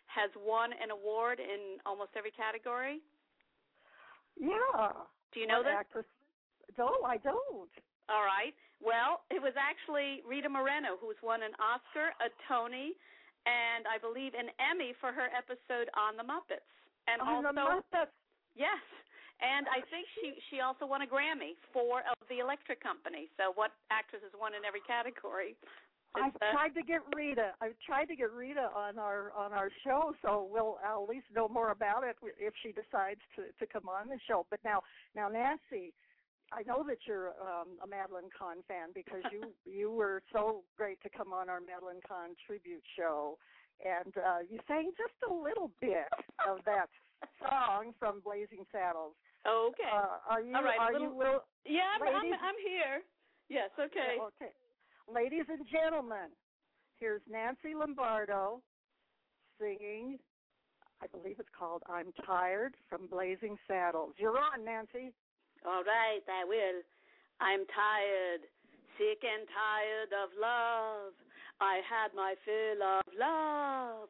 has 0.07 0.31
won 0.39 0.71
an 0.73 0.89
award 0.89 1.37
in 1.37 1.77
almost 1.85 2.15
every 2.17 2.31
category? 2.33 3.03
Yeah 4.39 4.91
Do 5.33 5.39
you 5.39 5.47
know 5.47 5.63
that? 5.63 5.85
actress 5.87 6.05
no 6.77 6.89
i 7.05 7.17
don't 7.17 7.71
All 8.07 8.23
right. 8.23 8.55
Well, 8.79 9.27
it 9.33 9.41
was 9.41 9.51
actually 9.57 10.21
Rita 10.23 10.47
Moreno 10.47 10.95
who's 11.01 11.19
won 11.25 11.41
an 11.43 11.51
Oscar, 11.59 12.15
a 12.23 12.29
Tony, 12.47 12.95
and 13.43 13.83
I 13.89 13.97
believe 13.99 14.31
an 14.37 14.47
Emmy 14.61 14.93
for 15.01 15.11
her 15.11 15.27
episode 15.33 15.89
on 15.97 16.15
the 16.15 16.23
Muppets. 16.23 16.63
And 17.09 17.19
on 17.19 17.43
also 17.43 17.51
the 17.51 17.55
Muppets. 17.57 18.13
Yes. 18.55 18.79
And 19.37 19.69
I 19.69 19.85
think 19.93 20.09
she 20.17 20.33
she 20.49 20.61
also 20.65 20.89
won 20.89 21.05
a 21.05 21.09
Grammy 21.09 21.53
for 21.69 22.01
of 22.09 22.17
the 22.25 22.41
Electric 22.41 22.81
Company. 22.81 23.29
So 23.37 23.53
what 23.53 23.73
actress 23.93 24.25
has 24.25 24.33
won 24.33 24.57
in 24.57 24.65
every 24.65 24.81
category? 24.85 25.53
I've 26.15 26.35
uh, 26.35 26.51
tried 26.51 26.73
to 26.75 26.83
get 26.83 27.01
Rita. 27.15 27.51
I've 27.61 27.77
tried 27.85 28.05
to 28.05 28.15
get 28.15 28.31
Rita 28.31 28.69
on 28.75 28.97
our 28.97 29.31
on 29.33 29.53
our 29.53 29.69
show, 29.83 30.13
so 30.21 30.47
we'll 30.49 30.77
I'll 30.85 31.03
at 31.03 31.09
least 31.09 31.27
know 31.33 31.47
more 31.47 31.71
about 31.71 32.03
it 32.03 32.15
if 32.39 32.53
she 32.63 32.69
decides 32.71 33.21
to 33.35 33.51
to 33.59 33.71
come 33.71 33.89
on 33.89 34.07
the 34.09 34.19
show. 34.27 34.45
But 34.49 34.59
now, 34.63 34.81
now 35.15 35.27
Nancy, 35.29 35.93
I 36.51 36.63
know 36.63 36.83
that 36.87 36.97
you're 37.07 37.29
um, 37.41 37.77
a 37.83 37.87
Madeline 37.87 38.29
Kahn 38.37 38.57
fan 38.67 38.89
because 38.95 39.23
you 39.31 39.53
you 39.65 39.91
were 39.91 40.21
so 40.33 40.63
great 40.77 41.01
to 41.03 41.09
come 41.09 41.33
on 41.33 41.49
our 41.49 41.59
Madeline 41.59 42.01
Kahn 42.07 42.35
tribute 42.45 42.83
show, 42.97 43.37
and 43.83 44.13
uh, 44.17 44.39
you 44.49 44.59
sang 44.67 44.91
just 44.97 45.17
a 45.29 45.33
little 45.33 45.71
bit 45.81 46.07
of 46.47 46.63
that 46.65 46.89
song 47.41 47.93
from 47.99 48.21
Blazing 48.21 48.65
Saddles. 48.71 49.13
Okay. 49.45 49.89
Uh, 49.93 50.17
are 50.29 50.41
you 50.41 50.55
All 50.55 50.63
right, 50.63 50.79
are 50.79 50.93
little- 50.93 51.07
you 51.09 51.15
will? 51.15 51.43
yeah, 51.65 51.95
I'm, 52.01 52.07
I'm 52.07 52.33
I'm 52.33 52.59
here. 52.65 53.01
Yes. 53.49 53.69
Okay. 53.79 54.17
Okay. 54.19 54.51
Ladies 55.07 55.45
and 55.47 55.63
gentlemen, 55.71 56.35
here's 56.99 57.21
Nancy 57.31 57.71
Lombardo 57.73 58.59
singing, 59.57 60.19
I 61.01 61.07
believe 61.07 61.39
it's 61.39 61.49
called 61.57 61.81
I'm 61.87 62.11
Tired 62.25 62.75
from 62.89 63.07
Blazing 63.07 63.55
Saddles. 63.67 64.13
You're 64.17 64.37
on, 64.37 64.65
Nancy. 64.65 65.13
All 65.65 65.83
right, 65.83 66.19
I 66.27 66.43
will. 66.43 66.83
I'm 67.39 67.63
tired, 67.71 68.43
sick 68.99 69.23
and 69.23 69.47
tired 69.47 70.11
of 70.11 70.29
love. 70.35 71.15
I 71.61 71.79
had 71.87 72.11
my 72.13 72.35
fill 72.43 72.83
of 72.83 73.07
love 73.17 74.09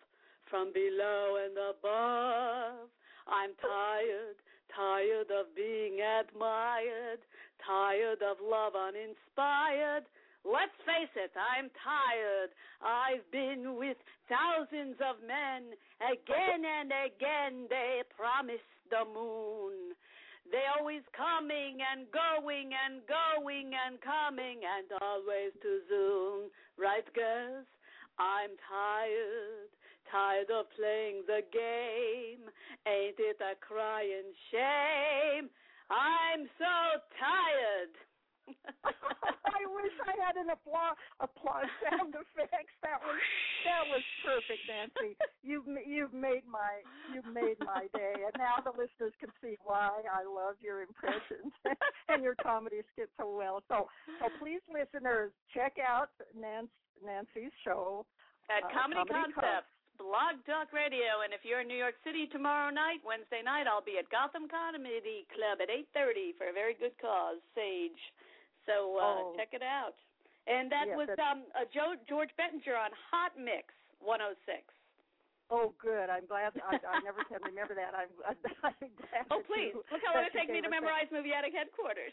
from 0.50 0.74
below 0.74 1.38
and 1.46 1.56
above. 1.56 2.90
I'm 3.30 3.54
tired, 3.62 4.42
tired 4.74 5.30
of 5.30 5.54
being 5.56 6.00
admired, 6.02 7.22
tired 7.62 8.24
of 8.24 8.38
love 8.42 8.74
uninspired. 8.74 10.10
Let's 10.48 10.72
face 10.88 11.12
it, 11.20 11.36
I'm 11.36 11.68
tired. 11.84 12.56
I've 12.80 13.28
been 13.36 13.76
with 13.76 14.00
thousands 14.32 14.96
of 15.04 15.20
men. 15.20 15.76
Again 16.00 16.64
and 16.64 16.88
again 16.88 17.68
they 17.68 18.00
promise 18.16 18.64
the 18.88 19.04
moon. 19.04 19.92
They 20.48 20.64
always 20.80 21.04
coming 21.12 21.84
and 21.84 22.08
going 22.16 22.72
and 22.72 23.04
going 23.04 23.76
and 23.76 24.00
coming 24.00 24.64
and 24.64 24.88
always 25.04 25.52
too 25.60 25.84
soon. 25.92 26.48
Right, 26.80 27.04
girls? 27.12 27.68
I'm 28.16 28.56
tired, 28.64 29.68
tired 30.08 30.48
of 30.48 30.72
playing 30.80 31.28
the 31.28 31.44
game. 31.52 32.48
Ain't 32.88 33.20
it 33.20 33.44
a 33.44 33.60
crying 33.60 34.32
shame? 34.48 35.52
I'm 35.92 36.48
so 36.56 37.04
tired. 37.20 37.92
I 39.58 39.66
wish 39.74 39.96
I 40.06 40.14
had 40.22 40.38
an 40.38 40.54
applause, 40.54 40.98
applause 41.20 41.66
sound 41.82 42.14
effects. 42.14 42.76
That 42.86 43.02
was 43.02 43.20
that 43.66 43.84
was 43.90 44.04
perfect, 44.22 44.64
Nancy. 44.70 45.18
You've 45.42 45.66
you've 45.84 46.14
made 46.14 46.46
my 46.46 46.86
you've 47.10 47.28
made 47.34 47.58
my 47.60 47.90
day, 47.96 48.16
and 48.22 48.36
now 48.38 48.62
the 48.62 48.76
listeners 48.76 49.16
can 49.18 49.34
see 49.42 49.58
why 49.66 50.04
I 50.06 50.24
love 50.28 50.62
your 50.62 50.86
impressions 50.86 51.52
and 52.10 52.22
your 52.22 52.36
comedy 52.38 52.86
skits 52.94 53.12
so 53.18 53.34
well. 53.34 53.64
So 53.68 53.90
so 54.22 54.30
please, 54.38 54.62
listeners, 54.70 55.32
check 55.54 55.82
out 55.82 56.14
Nancy, 56.38 56.72
Nancy's 57.02 57.54
show 57.66 58.06
At 58.54 58.68
uh, 58.68 58.74
Comedy, 58.74 59.02
Comedy 59.10 59.34
Concepts, 59.34 59.74
Blog 59.98 60.38
Talk 60.46 60.70
Radio, 60.70 61.26
and 61.26 61.34
if 61.34 61.42
you're 61.42 61.66
in 61.66 61.68
New 61.68 61.78
York 61.78 61.98
City 62.06 62.30
tomorrow 62.30 62.70
night, 62.70 63.02
Wednesday 63.02 63.42
night, 63.42 63.66
I'll 63.66 63.84
be 63.86 63.98
at 63.98 64.06
Gotham 64.14 64.46
Comedy 64.46 65.26
Club 65.34 65.58
at 65.58 65.74
8:30 65.74 66.38
for 66.38 66.50
a 66.50 66.54
very 66.54 66.78
good 66.78 66.94
cause, 67.02 67.42
Sage. 67.58 67.98
So 68.68 69.00
uh, 69.00 69.02
Oh. 69.02 69.34
check 69.40 69.56
it 69.56 69.64
out. 69.64 69.96
And 70.48 70.72
that 70.72 70.88
Yes, 70.88 70.96
was 70.96 71.10
um 71.20 71.44
uh, 71.56 71.66
Joe 71.74 71.96
George 72.08 72.30
Bettinger 72.38 72.76
on 72.76 72.92
Hot 73.12 73.34
Mix 73.40 73.74
106. 74.00 74.64
Oh, 75.50 75.72
good. 75.80 76.12
I'm 76.12 76.28
glad. 76.28 76.52
I, 76.60 76.76
I 76.76 77.00
never 77.08 77.24
can 77.24 77.40
remember 77.40 77.72
that. 77.72 77.96
I'm, 77.96 78.12
I'm 78.68 78.92
glad. 79.00 79.24
Oh 79.32 79.40
please, 79.48 79.72
you- 79.76 79.84
look 79.92 80.04
how 80.04 80.12
long 80.16 80.28
it 80.28 80.36
you 80.36 80.40
take 80.40 80.52
me 80.52 80.60
to 80.60 80.68
that. 80.68 80.76
memorize 80.76 81.08
Movie 81.12 81.32
Addict 81.32 81.56
headquarters. 81.56 82.12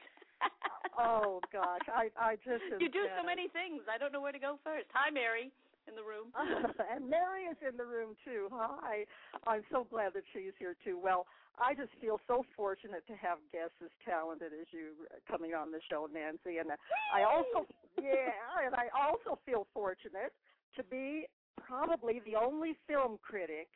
Oh 0.99 1.43
gosh, 1.51 1.83
I 1.91 2.11
I 2.15 2.37
just 2.47 2.63
you 2.83 2.87
do 2.91 3.07
so 3.19 3.23
many 3.27 3.49
things. 3.51 3.83
I 3.91 3.99
don't 3.99 4.13
know 4.15 4.23
where 4.23 4.35
to 4.35 4.39
go 4.39 4.59
first. 4.63 4.87
Hi, 4.95 5.11
Mary, 5.11 5.51
in 5.89 5.95
the 5.95 6.03
room. 6.03 6.33
and 6.93 7.09
Mary 7.09 7.45
is 7.51 7.57
in 7.67 7.77
the 7.77 7.85
room 7.85 8.17
too. 8.25 8.49
Hi. 8.53 9.05
I'm 9.47 9.63
so 9.71 9.87
glad 9.91 10.15
that 10.15 10.25
she's 10.33 10.53
here 10.59 10.77
too. 10.85 10.99
Well, 11.03 11.27
I 11.59 11.75
just 11.75 11.91
feel 12.01 12.21
so 12.27 12.45
fortunate 12.57 13.07
to 13.07 13.15
have 13.15 13.39
guests 13.53 13.77
as 13.83 13.91
talented 14.05 14.53
as 14.53 14.67
you 14.73 15.07
uh, 15.11 15.21
coming 15.31 15.55
on 15.55 15.71
the 15.71 15.81
show, 15.91 16.09
Nancy. 16.13 16.59
And 16.59 16.71
uh, 16.71 16.77
I 17.15 17.23
also, 17.23 17.67
yeah, 18.03 18.65
and 18.65 18.75
I 18.75 18.89
also 18.91 19.39
feel 19.47 19.67
fortunate 19.73 20.33
to 20.77 20.83
be 20.85 21.27
probably 21.61 22.21
the 22.27 22.37
only 22.37 22.77
film 22.89 23.19
critic 23.23 23.69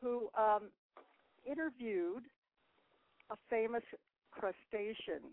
who 0.00 0.28
um, 0.38 0.70
interviewed 1.50 2.24
a 3.30 3.36
famous 3.50 3.82
crustacean. 4.30 5.24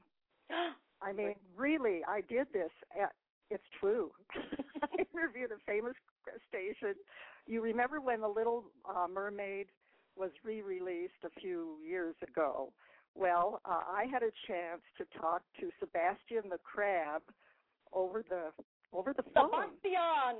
I 1.01 1.11
mean, 1.13 1.33
really, 1.57 2.01
I 2.07 2.21
did 2.21 2.47
this. 2.53 2.69
Uh, 2.99 3.07
It's 3.49 3.63
true. 3.79 4.11
I 4.83 5.05
interviewed 5.13 5.51
a 5.51 5.59
famous 5.65 5.93
crustacean. 6.23 6.95
You 7.47 7.61
remember 7.61 7.99
when 8.01 8.21
The 8.21 8.27
Little 8.27 8.65
uh, 8.87 9.07
Mermaid 9.07 9.67
was 10.15 10.31
re-released 10.43 11.23
a 11.23 11.39
few 11.39 11.77
years 11.87 12.15
ago? 12.21 12.71
Well, 13.15 13.61
uh, 13.65 13.81
I 13.91 14.05
had 14.11 14.23
a 14.23 14.31
chance 14.47 14.81
to 14.97 15.05
talk 15.19 15.41
to 15.59 15.69
Sebastian 15.79 16.49
the 16.49 16.59
crab 16.63 17.21
over 17.93 18.23
the 18.27 18.51
over 18.93 19.13
the 19.13 19.23
phone 19.33 19.49
Sebastian. 19.51 20.37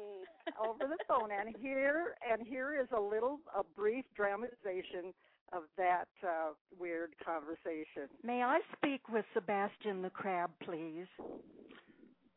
over 0.69 0.86
the 0.88 0.97
phone 1.08 1.30
and 1.32 1.56
here 1.60 2.15
and 2.30 2.45
here 2.45 2.80
is 2.80 2.88
a 2.95 2.99
little 2.99 3.39
a 3.58 3.63
brief 3.75 4.06
dramatization 4.15 5.13
of 5.54 5.63
that 5.77 6.08
uh, 6.23 6.51
weird 6.80 7.13
conversation. 7.25 8.08
May 8.23 8.41
I 8.41 8.60
speak 8.77 9.10
with 9.10 9.25
Sebastian 9.34 10.01
the 10.01 10.10
Crab, 10.10 10.51
please? 10.63 11.08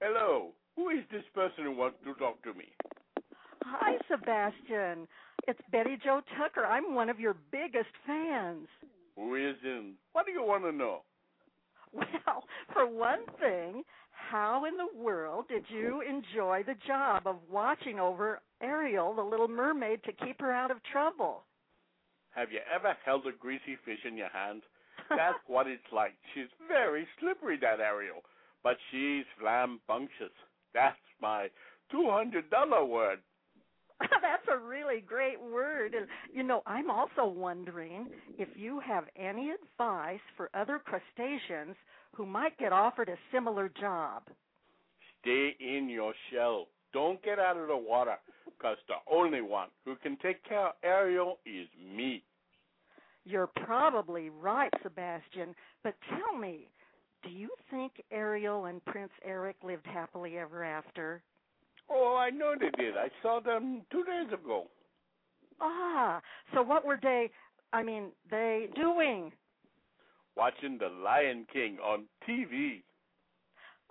Hello, 0.01 0.53
Who 0.77 0.89
is 0.91 1.05
this 1.11 1.25
person 1.35 1.65
who 1.65 1.73
wants 1.73 1.99
to 2.05 2.15
talk 2.15 2.43
to 2.43 2.55
me? 2.55 2.67
Hi, 3.65 3.97
Sebastian. 4.11 5.07
It's 5.47 5.61
Betty 5.71 5.97
Jo 6.03 6.21
Tucker. 6.37 6.65
I'm 6.65 6.95
one 6.95 7.09
of 7.09 7.21
your 7.21 7.37
biggest 7.53 7.91
fans. 8.07 8.67
Who 9.17 9.37
is 9.37 9.57
in? 9.63 9.95
What 10.13 10.27
do 10.27 10.33
you 10.33 10.43
want 10.43 10.65
to 10.65 10.73
know? 10.73 11.03
Well, 11.93 12.45
for 12.73 12.87
one 12.87 13.21
thing, 13.39 13.85
how 14.11 14.65
in 14.65 14.75
the 14.77 15.01
world 15.01 15.47
did 15.49 15.65
you 15.69 16.03
enjoy 16.03 16.65
the 16.67 16.75
job 16.87 17.27
of 17.27 17.37
watching 17.51 18.01
over 18.01 18.41
Ariel, 18.61 19.15
the 19.15 19.23
little 19.23 19.47
mermaid, 19.49 20.03
to 20.05 20.13
keep 20.13 20.41
her 20.41 20.53
out 20.53 20.73
of 20.73 20.79
trouble? 20.91 21.45
Have 22.35 22.51
you 22.51 22.59
ever 22.75 22.97
held 23.05 23.27
a 23.27 23.33
greasy 23.39 23.79
fish 23.85 24.01
in 24.05 24.17
your 24.17 24.31
hand? 24.31 24.63
That's 25.09 25.39
what 25.47 25.69
it's 25.69 25.83
like. 25.93 26.15
She's 26.35 26.51
very 26.67 27.07
slippery, 27.21 27.59
that 27.61 27.79
Ariel, 27.79 28.23
but 28.65 28.77
she's 28.91 29.25
flambunctious. 29.39 30.35
That's 30.75 30.97
my 31.21 31.49
two 31.91 32.09
hundred 32.11 32.51
dollar 32.51 32.85
word. 32.85 33.21
That's 34.01 34.47
a 34.53 34.59
really 34.59 35.01
great 35.01 35.41
word. 35.41 35.95
And 35.95 36.07
you 36.33 36.43
know, 36.43 36.63
I'm 36.67 36.91
also 36.91 37.25
wondering 37.27 38.09
if 38.39 38.49
you 38.57 38.81
have 38.81 39.05
any 39.17 39.51
advice 39.51 40.21
for 40.37 40.51
other 40.55 40.81
crustaceans 40.85 41.77
who 42.15 42.27
might 42.27 42.59
get 42.59 42.73
offered 42.73 43.09
a 43.09 43.17
similar 43.33 43.71
job. 43.81 44.25
Stay 45.21 45.57
in 45.61 45.89
your 45.89 46.13
shell. 46.33 46.67
Don't 46.93 47.23
get 47.25 47.39
out 47.39 47.57
of 47.57 47.69
the 47.69 47.77
water, 47.77 48.17
because 48.47 48.77
the 48.87 48.95
only 49.13 49.41
one 49.41 49.69
who 49.85 49.97
can 49.97 50.17
take 50.23 50.45
care 50.45 50.69
of 50.69 50.75
Ariel 50.85 51.39
is 51.45 51.67
me. 51.97 52.23
You're 53.25 53.49
probably 53.49 54.29
right, 54.29 54.73
Sebastian, 54.83 55.55
but 55.83 55.95
tell 56.11 56.39
me, 56.39 56.69
do 57.25 57.31
you 57.31 57.49
think 57.71 57.93
Ariel 58.11 58.67
and 58.67 58.85
Prince 58.85 59.13
Eric 59.25 59.57
lived 59.65 59.87
happily 59.87 60.39
ever 60.39 60.63
after? 60.63 61.23
Oh, 61.91 62.17
I 62.17 62.31
know 62.31 62.55
they 62.59 62.71
did. 62.83 62.97
I 62.97 63.09
saw 63.23 63.41
them 63.41 63.83
two 63.91 64.05
days 64.05 64.33
ago. 64.33 64.69
Ah, 65.61 66.21
so 66.53 66.63
what 66.63 66.85
were 66.85 66.99
they, 67.01 67.31
I 67.73 67.83
mean, 67.83 68.11
they 68.31 68.69
doing? 68.75 69.33
Watching 70.37 70.79
The 70.79 70.89
Lion 70.89 71.47
King 71.53 71.79
on 71.79 72.05
TV. 72.29 72.83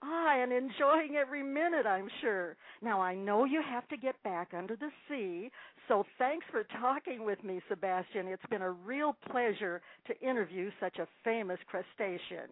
Ah, 0.02 0.42
and 0.42 0.52
enjoying 0.52 1.16
every 1.16 1.42
minute, 1.42 1.86
I'm 1.86 2.10
sure. 2.20 2.58
Now, 2.82 3.00
I 3.00 3.16
know 3.16 3.46
you 3.46 3.62
have 3.62 3.88
to 3.88 3.98
get 3.98 4.22
back 4.24 4.50
under 4.54 4.76
the 4.76 4.90
sea, 5.08 5.50
so 5.88 6.06
thanks 6.18 6.46
for 6.52 6.66
talking 6.82 7.24
with 7.24 7.42
me, 7.44 7.62
Sebastian. 7.70 8.28
It's 8.28 8.46
been 8.50 8.62
a 8.62 8.72
real 8.72 9.16
pleasure 9.32 9.82
to 10.08 10.20
interview 10.20 10.72
such 10.82 10.98
a 10.98 11.08
famous 11.24 11.60
crustacean. 11.68 12.50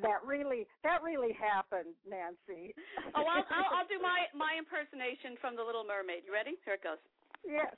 That 0.00 0.24
really 0.24 0.66
that 0.82 1.02
really 1.02 1.36
happened, 1.36 1.92
Nancy. 2.08 2.72
Oh, 3.14 3.28
I'll, 3.28 3.44
I'll, 3.52 3.84
I'll 3.84 3.88
do 3.88 4.00
my 4.00 4.24
my 4.32 4.56
impersonation 4.56 5.36
from 5.40 5.56
The 5.56 5.62
Little 5.62 5.84
Mermaid. 5.84 6.24
You 6.24 6.32
ready? 6.32 6.56
Here 6.64 6.74
it 6.74 6.82
goes. 6.82 6.96
Yes. 7.44 7.76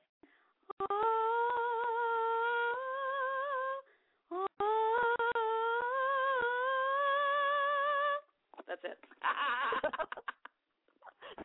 That's 8.66 8.84
it. 8.84 8.98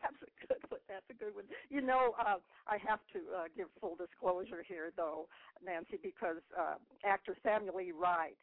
That's 0.01 0.21
a 0.21 0.47
good 0.47 0.63
one. 0.69 0.79
That's 0.87 1.09
a 1.09 1.13
good 1.13 1.35
one. 1.35 1.45
You 1.69 1.81
know, 1.81 2.13
uh, 2.19 2.37
I 2.67 2.77
have 2.87 2.99
to 3.13 3.19
uh, 3.35 3.43
give 3.55 3.67
full 3.81 3.95
disclosure 3.95 4.63
here, 4.67 4.91
though, 4.95 5.27
Nancy, 5.63 5.97
because 6.01 6.37
uh, 6.57 6.75
actor 7.05 7.35
Samuel 7.43 7.81
E. 7.81 7.91
Wright 7.91 8.37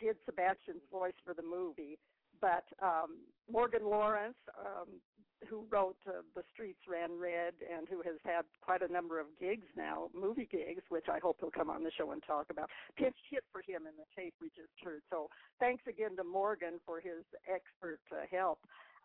did 0.00 0.16
Sebastian's 0.26 0.84
voice 0.90 1.16
for 1.24 1.34
the 1.34 1.42
movie, 1.42 1.98
but 2.40 2.64
um, 2.82 3.18
Morgan 3.50 3.84
Lawrence, 3.84 4.36
um, 4.58 5.00
who 5.48 5.64
wrote 5.70 5.96
uh, 6.08 6.22
The 6.34 6.42
Streets 6.52 6.80
Ran 6.88 7.18
Red 7.18 7.54
and 7.60 7.86
who 7.88 8.00
has 8.02 8.16
had 8.24 8.44
quite 8.62 8.82
a 8.82 8.92
number 8.92 9.20
of 9.20 9.26
gigs 9.38 9.66
now, 9.76 10.08
movie 10.14 10.48
gigs, 10.50 10.82
which 10.88 11.06
I 11.12 11.18
hope 11.18 11.36
he'll 11.40 11.50
come 11.50 11.68
on 11.68 11.84
the 11.84 11.90
show 11.96 12.12
and 12.12 12.22
talk 12.22 12.46
about, 12.50 12.70
pinch 12.96 13.16
hit 13.30 13.44
for 13.52 13.60
him 13.60 13.82
in 13.86 13.92
the 13.96 14.08
tape 14.16 14.34
we 14.40 14.48
just 14.48 14.72
heard. 14.82 15.02
So 15.10 15.28
thanks 15.60 15.82
again 15.88 16.16
to 16.16 16.24
Morgan 16.24 16.80
for 16.86 17.00
his 17.00 17.24
expert 17.44 18.00
uh, 18.10 18.24
help. 18.30 18.60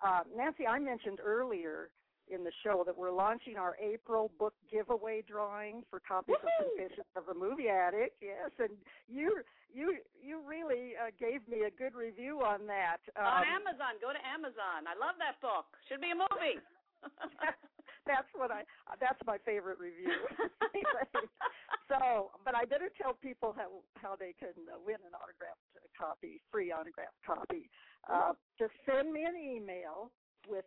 Uh, 0.06 0.22
Nancy, 0.36 0.66
I 0.66 0.80
mentioned 0.80 1.20
earlier 1.24 1.90
in 2.30 2.44
the 2.44 2.52
show 2.64 2.84
that 2.86 2.98
we're 2.98 3.12
launching 3.12 3.58
our 3.58 3.76
April 3.82 4.32
book 4.38 4.54
giveaway 4.72 5.24
drawing 5.28 5.84
for 5.90 6.00
copies 6.00 6.38
Woo-hoo! 6.38 6.48
of 6.48 6.78
Confessions 6.78 7.12
of 7.16 7.28
a 7.28 7.38
Movie 7.38 7.70
Addict. 7.70 8.16
Yes, 8.22 8.52
and 8.60 8.74
you 9.10 9.42
you 9.74 9.98
you 10.22 10.42
really 10.46 10.94
uh, 10.98 11.10
gave 11.20 11.46
me 11.48 11.66
a 11.66 11.74
good 11.74 11.94
review 11.94 12.42
on 12.42 12.66
that. 12.68 13.02
Um, 13.18 13.26
on 13.26 13.44
Amazon. 13.46 13.98
Go 14.02 14.14
to 14.14 14.22
Amazon. 14.22 14.86
I 14.86 14.96
love 14.98 15.18
that 15.18 15.42
book. 15.42 15.70
Should 15.90 16.02
be 16.02 16.12
a 16.14 16.18
movie. 16.18 16.62
that's 18.10 18.30
what 18.34 18.52
I 18.52 18.66
that's 19.00 19.20
my 19.26 19.38
favorite 19.46 19.80
review. 19.80 20.14
so, 21.90 22.32
but 22.46 22.56
I 22.56 22.66
better 22.66 22.90
tell 22.98 23.14
people 23.14 23.54
how 23.56 23.82
how 23.98 24.16
they 24.16 24.34
can 24.38 24.54
uh, 24.70 24.78
win 24.82 25.02
an 25.06 25.14
autographed 25.14 25.62
copy, 25.98 26.42
free 26.52 26.72
autographed 26.72 27.20
copy. 27.26 27.70
Uh, 28.10 28.34
just 28.58 28.74
send 28.88 29.12
me 29.12 29.24
an 29.26 29.36
email 29.36 30.12
with 30.48 30.66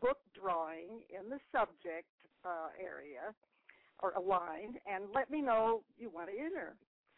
book 0.00 0.18
drawing 0.34 1.02
in 1.10 1.28
the 1.28 1.38
subject 1.52 2.08
uh, 2.44 2.68
area 2.78 3.34
or 4.02 4.12
a 4.12 4.20
line, 4.20 4.76
and 4.86 5.10
let 5.14 5.30
me 5.30 5.42
know 5.42 5.84
you 5.96 6.10
want 6.10 6.30
to 6.30 6.38
enter. 6.38 6.76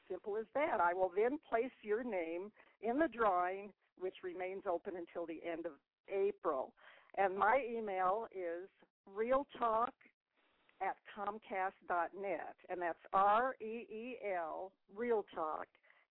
Simple 0.09 0.37
as 0.37 0.47
that. 0.55 0.81
I 0.81 0.93
will 0.93 1.11
then 1.15 1.39
place 1.49 1.73
your 1.83 2.03
name 2.03 2.51
in 2.81 2.99
the 2.99 3.09
drawing, 3.09 3.73
which 3.99 4.17
remains 4.23 4.65
open 4.71 4.97
until 4.97 5.27
the 5.27 5.41
end 5.49 5.65
of 5.67 5.73
April. 6.09 6.75
And 7.17 7.39
my 7.39 7.65
email 7.69 8.27
is 8.35 8.69
reeltalk 9.09 9.93
at 10.81 10.97
comcast.net, 11.17 12.57
and 12.69 12.83
that's 12.83 12.99
R 13.13 13.55
E 13.61 13.65
E 13.65 14.17
L, 14.37 14.73
reeltalk 14.97 15.67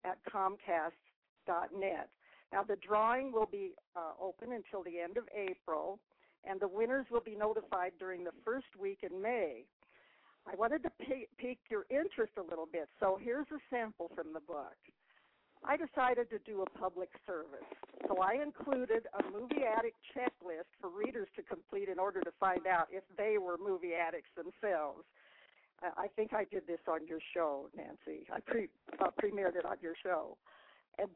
at 0.04 0.18
comcast.net. 0.24 2.10
Now, 2.52 2.62
the 2.62 2.76
drawing 2.76 3.32
will 3.32 3.46
be 3.46 3.74
uh, 3.96 4.12
open 4.20 4.52
until 4.52 4.82
the 4.82 4.98
end 4.98 5.16
of 5.16 5.28
April, 5.34 6.00
and 6.44 6.60
the 6.60 6.68
winners 6.68 7.06
will 7.10 7.20
be 7.20 7.34
notified 7.34 7.92
during 7.98 8.24
the 8.24 8.34
first 8.44 8.68
week 8.78 9.00
in 9.02 9.20
May. 9.20 9.64
I 10.46 10.56
wanted 10.56 10.82
to 10.84 10.90
pique, 10.98 11.58
your 11.70 11.84
interest 11.90 12.32
a 12.38 12.42
little 12.42 12.68
bit, 12.70 12.88
so 13.00 13.18
here's 13.20 13.46
a 13.52 13.60
sample 13.70 14.10
from 14.14 14.32
the 14.32 14.40
book. 14.40 14.76
I 15.64 15.76
decided 15.76 16.30
to 16.30 16.38
do 16.46 16.62
a 16.62 16.78
public 16.78 17.10
service, 17.26 17.66
so 18.06 18.22
I 18.22 18.40
included 18.40 19.06
a 19.18 19.22
movie 19.30 19.66
addict 19.66 19.96
checklist 20.14 20.70
for 20.80 20.88
readers 20.88 21.28
to 21.36 21.42
complete 21.42 21.88
in 21.88 21.98
order 21.98 22.20
to 22.22 22.30
find 22.38 22.66
out 22.66 22.86
if 22.90 23.02
they 23.16 23.36
were 23.38 23.58
movie 23.58 23.92
addicts 23.92 24.30
themselves. 24.36 25.04
I 25.82 26.08
think 26.16 26.32
I 26.32 26.44
did 26.44 26.66
this 26.66 26.80
on 26.88 27.06
your 27.06 27.20
show, 27.34 27.68
Nancy. 27.76 28.26
I 28.32 28.40
pre 28.40 28.68
uh, 28.98 29.10
premiered 29.22 29.54
it 29.54 29.64
on 29.64 29.76
your 29.80 29.94
show. 30.02 30.36
And 30.98 31.08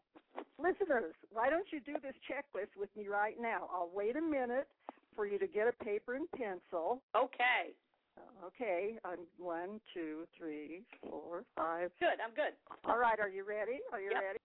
listeners, 0.59 1.15
why 1.33 1.51
don't 1.51 1.67
you 1.73 1.81
do 1.81 1.95
this 2.03 2.15
checklist 2.31 2.79
with 2.79 2.91
me 2.97 3.09
right 3.09 3.35
now? 3.41 3.69
I'll 3.73 3.91
wait 3.93 4.15
a 4.17 4.21
minute 4.21 4.69
for 5.15 5.27
you 5.27 5.39
to 5.39 5.47
get 5.47 5.67
a 5.69 5.85
paper 5.85 6.15
and 6.15 6.31
pencil. 6.33 7.03
okay. 7.17 7.75
Okay, 8.45 8.99
I'm 9.05 9.21
one, 9.39 9.81
two, 9.95 10.27
three, 10.37 10.83
four, 11.01 11.45
five. 11.57 11.91
Good. 11.99 12.21
I'm 12.25 12.35
good. 12.35 12.53
All 12.85 12.99
right, 12.99 13.19
are 13.19 13.29
you 13.29 13.43
ready? 13.45 13.81
Are 13.93 14.01
you 14.01 14.11
Yep. 14.11 14.23
ready? 14.23 14.39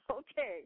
okay, 0.10 0.64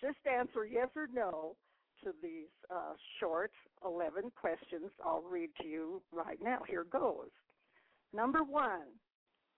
just 0.00 0.18
answer 0.26 0.66
yes 0.66 0.88
or 0.94 1.06
no 1.12 1.56
to 2.04 2.12
these 2.22 2.48
uh, 2.70 2.92
short 3.18 3.50
11 3.84 4.30
questions 4.38 4.90
I'll 5.04 5.22
read 5.22 5.50
to 5.62 5.66
you 5.68 6.02
right 6.12 6.38
now. 6.42 6.58
Here 6.68 6.84
goes. 6.84 7.30
Number 8.12 8.42
one, 8.44 8.88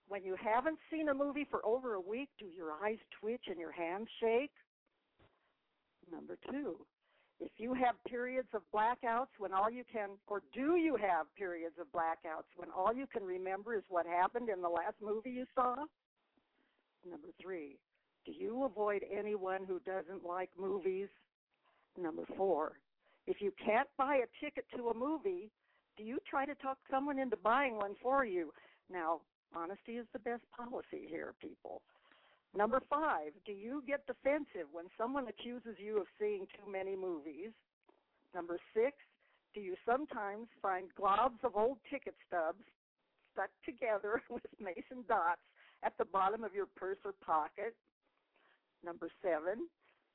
when 0.07 0.22
you 0.24 0.37
haven't 0.37 0.79
seen 0.92 1.09
a 1.09 1.14
movie 1.14 1.46
for 1.51 1.64
over 1.66 1.94
a 1.94 2.01
week, 2.01 2.29
do 2.38 2.46
your 2.46 2.72
eyes 2.72 2.98
twitch 3.20 3.42
and 3.48 3.59
your 3.59 3.72
hands 3.72 4.09
shake? 4.20 4.53
Number 6.11 6.37
two, 6.51 6.77
if 7.40 7.53
you 7.57 7.72
have 7.74 7.94
periods 8.07 8.48
of 8.55 8.62
blackouts 8.74 9.29
when 9.38 9.53
all 9.53 9.70
you 9.70 9.85
can, 9.90 10.11
or 10.27 10.42
do 10.53 10.77
you 10.77 10.96
have 10.96 11.33
periods 11.37 11.77
of 11.81 11.87
blackouts 11.88 12.51
when 12.57 12.68
all 12.77 12.92
you 12.92 13.07
can 13.07 13.22
remember 13.22 13.74
is 13.74 13.85
what 13.88 14.07
happened 14.07 14.48
in 14.48 14.61
the 14.61 14.68
last 14.68 14.96
movie 15.01 15.31
you 15.31 15.46
saw? 15.55 15.77
Number 17.09 17.29
three, 17.40 17.79
do 18.27 18.33
you 18.33 18.64
avoid 18.64 19.05
anyone 19.11 19.64
who 19.66 19.81
doesn't 19.81 20.27
like 20.27 20.51
movies? 20.59 21.09
Number 21.96 22.24
four, 22.37 22.72
if 23.27 23.40
you 23.40 23.53
can't 23.64 23.88
buy 23.96 24.16
a 24.16 24.44
ticket 24.44 24.64
to 24.77 24.88
a 24.88 24.94
movie, 24.94 25.51
do 25.96 26.05
you 26.05 26.18
try 26.29 26.44
to 26.44 26.55
talk 26.57 26.79
someone 26.90 27.18
into 27.18 27.37
buying 27.37 27.77
one 27.77 27.94
for 28.03 28.24
you? 28.24 28.53
Now, 28.90 29.20
honesty 29.55 29.92
is 29.92 30.07
the 30.12 30.18
best 30.18 30.42
policy 30.57 31.07
here, 31.09 31.35
people. 31.40 31.83
Number 32.56 32.80
five, 32.90 33.32
do 33.44 33.52
you 33.52 33.82
get 33.87 34.06
defensive 34.06 34.68
when 34.72 34.87
someone 34.96 35.28
accuses 35.28 35.76
you 35.78 35.98
of 36.00 36.06
seeing 36.18 36.46
too 36.56 36.70
many 36.70 36.96
movies? 36.96 37.50
Number 38.34 38.58
six, 38.74 38.96
do 39.54 39.61
you 39.61 39.74
sometimes 39.87 40.48
find 40.61 40.88
globs 40.98 41.42
of 41.44 41.56
old 41.56 41.78
ticket 41.90 42.14
stubs 42.26 42.64
stuck 43.32 43.50
together 43.64 44.22
with 44.30 44.42
mason 44.58 45.04
dots 45.08 45.40
at 45.84 45.96
the 45.98 46.04
bottom 46.04 46.44
of 46.44 46.54
your 46.54 46.66
purse 46.76 46.98
or 47.04 47.12
pocket? 47.24 47.74
Number 48.84 49.08
seven, 49.22 49.68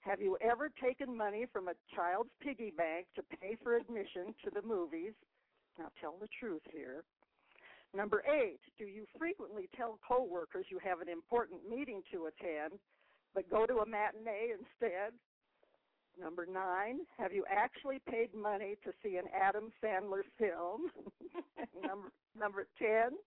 Have 0.04 0.19
you 0.22 0.38
ever 0.41 0.69
taken 0.84 1.15
money 1.15 1.46
from 1.52 1.69
a 1.69 1.74
child's 1.96 2.30
piggy 2.41 2.72
bank 2.76 3.08
to 3.15 3.24
pay 3.39 3.56
for 3.63 3.78
admission 3.78 4.36
to 4.43 4.52
the 4.54 4.62
movies? 4.62 5.13
Now 5.80 5.89
tell 6.02 6.15
the 6.19 6.28
truth 6.39 6.62
here. 6.72 7.04
Number 7.95 8.23
eight, 8.25 8.60
do 8.77 8.86
you 8.86 9.06
frequently 9.17 9.69
tell 9.75 9.99
coworkers 10.08 10.65
you 10.69 10.79
have 10.84 11.01
an 11.01 11.10
important 11.10 11.62
meeting 11.69 12.01
to 12.12 12.25
attend, 12.25 12.79
but 13.36 13.49
go 13.49 13.65
to 13.65 13.77
a 13.77 13.86
matinee 13.86 14.51
instead? 14.51 15.13
Number 16.19 16.45
nine, 16.45 16.99
have 17.17 17.34
you 17.34 17.43
actually 17.49 17.99
paid 18.10 18.34
money 18.34 18.75
to 18.84 18.91
see 19.03 19.17
an 19.17 19.25
Adam 19.34 19.71
Sandler 19.84 20.21
film? 20.38 20.89
number 21.82 22.10
number 22.38 22.67
ten, 22.79 23.17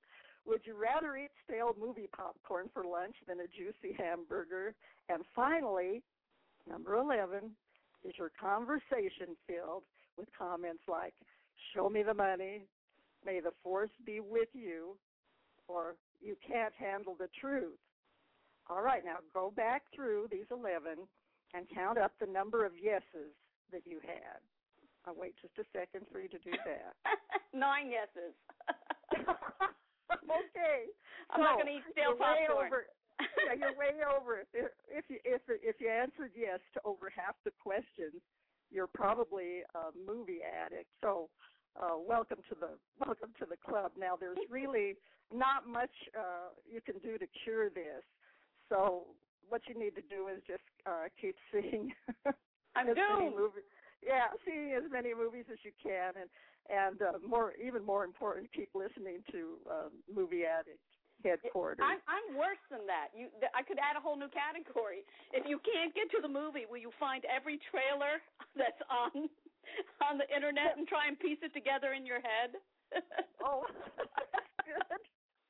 would 0.46 0.60
you 0.64 0.76
rather 0.76 1.16
eat 1.16 1.30
stale 1.44 1.74
movie 1.78 2.08
popcorn 2.16 2.68
for 2.72 2.84
lunch 2.84 3.16
than 3.26 3.40
a 3.40 3.48
juicy 3.48 3.96
hamburger? 3.98 4.74
And 5.08 5.24
finally, 5.34 6.02
number 6.68 6.94
11, 6.94 7.50
is 8.04 8.14
your 8.16 8.30
conversation 8.40 9.36
filled 9.46 9.82
with 10.16 10.28
comments 10.38 10.82
like, 10.88 11.14
show 11.74 11.88
me 11.88 12.04
the 12.04 12.14
money, 12.14 12.62
may 13.26 13.40
the 13.40 13.50
force 13.62 13.90
be 14.06 14.20
with 14.20 14.48
you, 14.54 14.96
or 15.66 15.96
you 16.22 16.36
can't 16.46 16.72
handle 16.78 17.16
the 17.18 17.28
truth? 17.38 17.78
All 18.70 18.82
right, 18.82 19.04
now 19.04 19.16
go 19.34 19.52
back 19.54 19.82
through 19.94 20.28
these 20.30 20.46
11 20.50 21.06
and 21.54 21.66
count 21.74 21.98
up 21.98 22.12
the 22.20 22.26
number 22.26 22.64
of 22.64 22.72
yeses 22.78 23.34
that 23.72 23.82
you 23.84 23.98
had. 24.02 24.38
I'll 25.06 25.14
wait 25.14 25.34
just 25.42 25.54
a 25.58 25.66
second 25.76 26.06
for 26.10 26.20
you 26.20 26.28
to 26.28 26.38
do 26.38 26.50
that. 26.66 26.94
Nine 27.54 27.90
yeses. 27.90 28.34
okay. 29.14 30.90
I'm 31.30 31.38
so, 31.38 31.42
not 31.42 31.54
going 31.62 31.70
to 31.70 31.78
eat 31.78 31.86
stale 31.94 32.18
popcorn. 32.18 32.66
over. 32.66 32.80
yeah, 33.46 33.54
you're 33.54 33.78
way 33.78 34.02
over. 34.18 34.42
If 34.42 34.70
if 34.90 35.06
you 35.08 35.18
if 35.22 35.42
if 35.62 35.76
you 35.78 35.88
answered 35.88 36.34
yes 36.34 36.58
to 36.74 36.80
over 36.84 37.06
half 37.06 37.38
the 37.46 37.54
questions, 37.62 38.18
you're 38.70 38.90
probably 38.90 39.62
a 39.78 39.94
movie 39.94 40.42
addict. 40.42 40.90
So, 41.00 41.30
uh, 41.80 41.96
welcome 41.96 42.38
to 42.48 42.54
the 42.58 42.70
welcome 43.04 43.30
to 43.38 43.46
the 43.46 43.56
club. 43.56 43.92
Now, 43.98 44.16
there's 44.18 44.38
really 44.50 44.94
not 45.34 45.66
much 45.68 45.92
uh, 46.16 46.54
you 46.70 46.80
can 46.80 46.98
do 46.98 47.18
to 47.18 47.26
cure 47.44 47.70
this. 47.70 48.04
So, 48.68 49.04
what 49.48 49.62
you 49.68 49.78
need 49.78 49.94
to 49.94 50.02
do 50.02 50.28
is 50.28 50.42
just 50.46 50.64
uh, 50.86 51.06
keep 51.20 51.36
seeing 51.52 51.92
I'm 52.74 52.88
as 52.88 52.96
many 52.96 53.30
movies. 53.30 53.66
Yeah, 54.04 54.28
seeing 54.44 54.72
as 54.76 54.84
many 54.90 55.14
movies 55.14 55.44
as 55.50 55.58
you 55.64 55.72
can, 55.82 56.14
and 56.20 56.30
and 56.68 56.98
uh, 57.02 57.18
more 57.26 57.52
even 57.56 57.84
more 57.84 58.04
important, 58.04 58.52
keep 58.52 58.70
listening 58.74 59.22
to 59.32 59.56
uh, 59.70 59.88
Movie 60.12 60.44
Addict 60.44 60.82
headquarters. 61.24 61.82
I'm 61.82 61.98
I'm 62.04 62.36
worse 62.36 62.60
than 62.70 62.84
that. 62.86 63.14
You, 63.16 63.32
th- 63.40 63.52
I 63.54 63.62
could 63.62 63.78
add 63.80 63.96
a 63.96 64.02
whole 64.02 64.18
new 64.18 64.28
category. 64.28 65.02
If 65.32 65.48
you 65.48 65.58
can't 65.64 65.94
get 65.94 66.10
to 66.14 66.20
the 66.20 66.28
movie, 66.28 66.68
will 66.68 66.82
you 66.82 66.92
find 67.00 67.24
every 67.24 67.58
trailer 67.72 68.20
that's 68.54 68.82
on 68.90 69.30
on 70.06 70.18
the 70.18 70.28
internet 70.30 70.76
and 70.76 70.86
try 70.86 71.08
and 71.08 71.18
piece 71.18 71.38
it 71.42 71.52
together 71.52 71.92
in 71.92 72.06
your 72.06 72.20
head? 72.22 72.56
oh, 73.44 73.66
that's 73.98 74.54
good. 74.62 75.02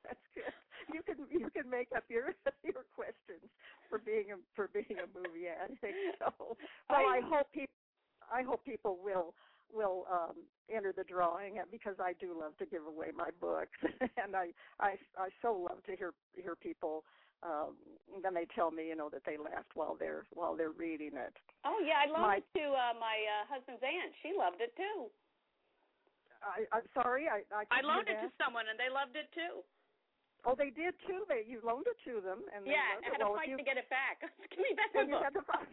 That's 0.05 0.27
good. 0.35 0.55
You 0.93 1.03
can 1.03 1.19
you 1.29 1.51
can 1.51 1.69
make 1.69 1.89
up 1.97 2.05
your 2.09 2.33
your 2.65 2.87
questions 2.95 3.45
for 3.91 3.99
being 3.99 4.33
a 4.33 4.37
for 4.55 4.69
being 4.73 4.99
a 5.03 5.09
movie 5.11 5.51
addict. 5.51 5.83
So, 6.21 6.57
well, 6.89 7.07
I 7.07 7.21
hope 7.25 7.51
people 7.53 7.77
I 8.33 8.43
hope 8.43 8.65
people 8.65 8.99
will 9.03 9.35
will 9.73 10.07
um 10.11 10.37
enter 10.71 10.93
the 10.97 11.05
drawing 11.05 11.59
because 11.71 11.97
I 12.01 12.13
do 12.21 12.39
love 12.39 12.57
to 12.59 12.67
give 12.67 12.87
away 12.87 13.09
my 13.15 13.31
books 13.41 13.77
and 14.23 14.35
I 14.35 14.51
I 14.81 14.97
I 15.19 15.29
so 15.43 15.53
love 15.53 15.83
to 15.87 15.97
hear 15.97 16.13
hear 16.35 16.55
people 16.57 17.05
um 17.43 17.77
then 18.23 18.33
they 18.35 18.47
tell 18.55 18.71
me 18.71 18.89
you 18.89 18.97
know 18.97 19.09
that 19.11 19.23
they 19.27 19.37
laughed 19.37 19.75
while 19.75 19.97
they're 19.99 20.25
while 20.33 20.57
they're 20.57 20.71
reading 20.73 21.13
it. 21.15 21.35
Oh 21.65 21.79
yeah, 21.85 22.01
I 22.05 22.07
loaned 22.07 22.23
My- 22.23 22.37
it 22.41 22.49
to 22.59 22.65
uh, 22.73 22.95
my 22.99 23.17
uh, 23.29 23.45
husband's 23.53 23.83
aunt. 23.83 24.13
She 24.23 24.33
loved 24.37 24.61
it 24.61 24.73
too. 24.77 25.11
I 26.43 26.65
I'm 26.73 26.87
sorry 26.95 27.29
I 27.29 27.43
I, 27.55 27.65
I 27.71 27.81
loaned 27.83 28.09
it 28.09 28.21
to 28.23 28.31
someone 28.41 28.69
and 28.69 28.79
they 28.79 28.89
loved 28.93 29.17
it 29.17 29.29
too. 29.35 29.63
Oh, 30.47 30.55
they 30.55 30.71
did 30.71 30.95
too. 31.09 31.25
They 31.29 31.43
you 31.47 31.61
loaned 31.65 31.87
it 31.91 31.99
to 32.09 32.21
them 32.21 32.45
and 32.55 32.65
they 32.65 32.71
yeah, 32.73 32.95
loved 32.95 33.05
I 33.05 33.09
it. 33.09 33.13
had 33.13 33.19
to 33.19 33.25
Well, 33.27 33.35
if 33.35 33.41
fight 33.41 33.49
you- 33.51 33.57
to 33.59 33.67
get 33.67 33.77
it 33.77 33.89
back. 33.91 34.21
Give 34.51 34.59
me 34.61 34.73
back 34.77 34.95
Well, 34.95 35.07
book. 35.11 35.23
had 35.25 35.35
to 35.35 35.43
find 35.51 35.69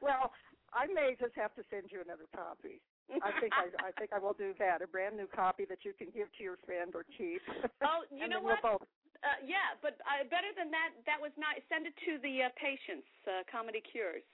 well, 0.00 0.32
I 0.72 0.86
may 0.88 1.14
just 1.20 1.34
have 1.36 1.54
to 1.54 1.62
send 1.70 1.92
you 1.92 2.00
another 2.00 2.24
copy. 2.34 2.80
I 3.22 3.30
think 3.40 3.52
I, 3.52 3.68
I 3.84 3.92
think 4.00 4.12
I 4.14 4.18
will 4.18 4.32
do 4.32 4.54
that. 4.58 4.80
A 4.80 4.86
brand 4.86 5.16
new 5.16 5.26
copy 5.28 5.66
that 5.68 5.84
you 5.84 5.92
can 5.92 6.08
give 6.10 6.32
to 6.38 6.42
your 6.42 6.56
friend 6.64 6.94
or 6.96 7.04
keep. 7.04 7.42
Oh, 7.84 8.02
you 8.10 8.26
know 8.26 8.40
then 8.40 8.44
we'll 8.44 8.56
what? 8.62 8.80
both- 8.80 8.88
Uh, 9.22 9.38
yeah, 9.46 9.78
but 9.78 10.02
uh, 10.02 10.26
better 10.26 10.50
than 10.58 10.74
that. 10.74 10.90
That 11.06 11.22
was 11.22 11.30
not. 11.38 11.54
Send 11.70 11.86
it 11.86 11.94
to 12.10 12.18
the 12.26 12.50
uh, 12.50 12.54
patients. 12.58 13.06
Uh, 13.22 13.46
Comedy 13.46 13.78
Cures. 13.78 14.26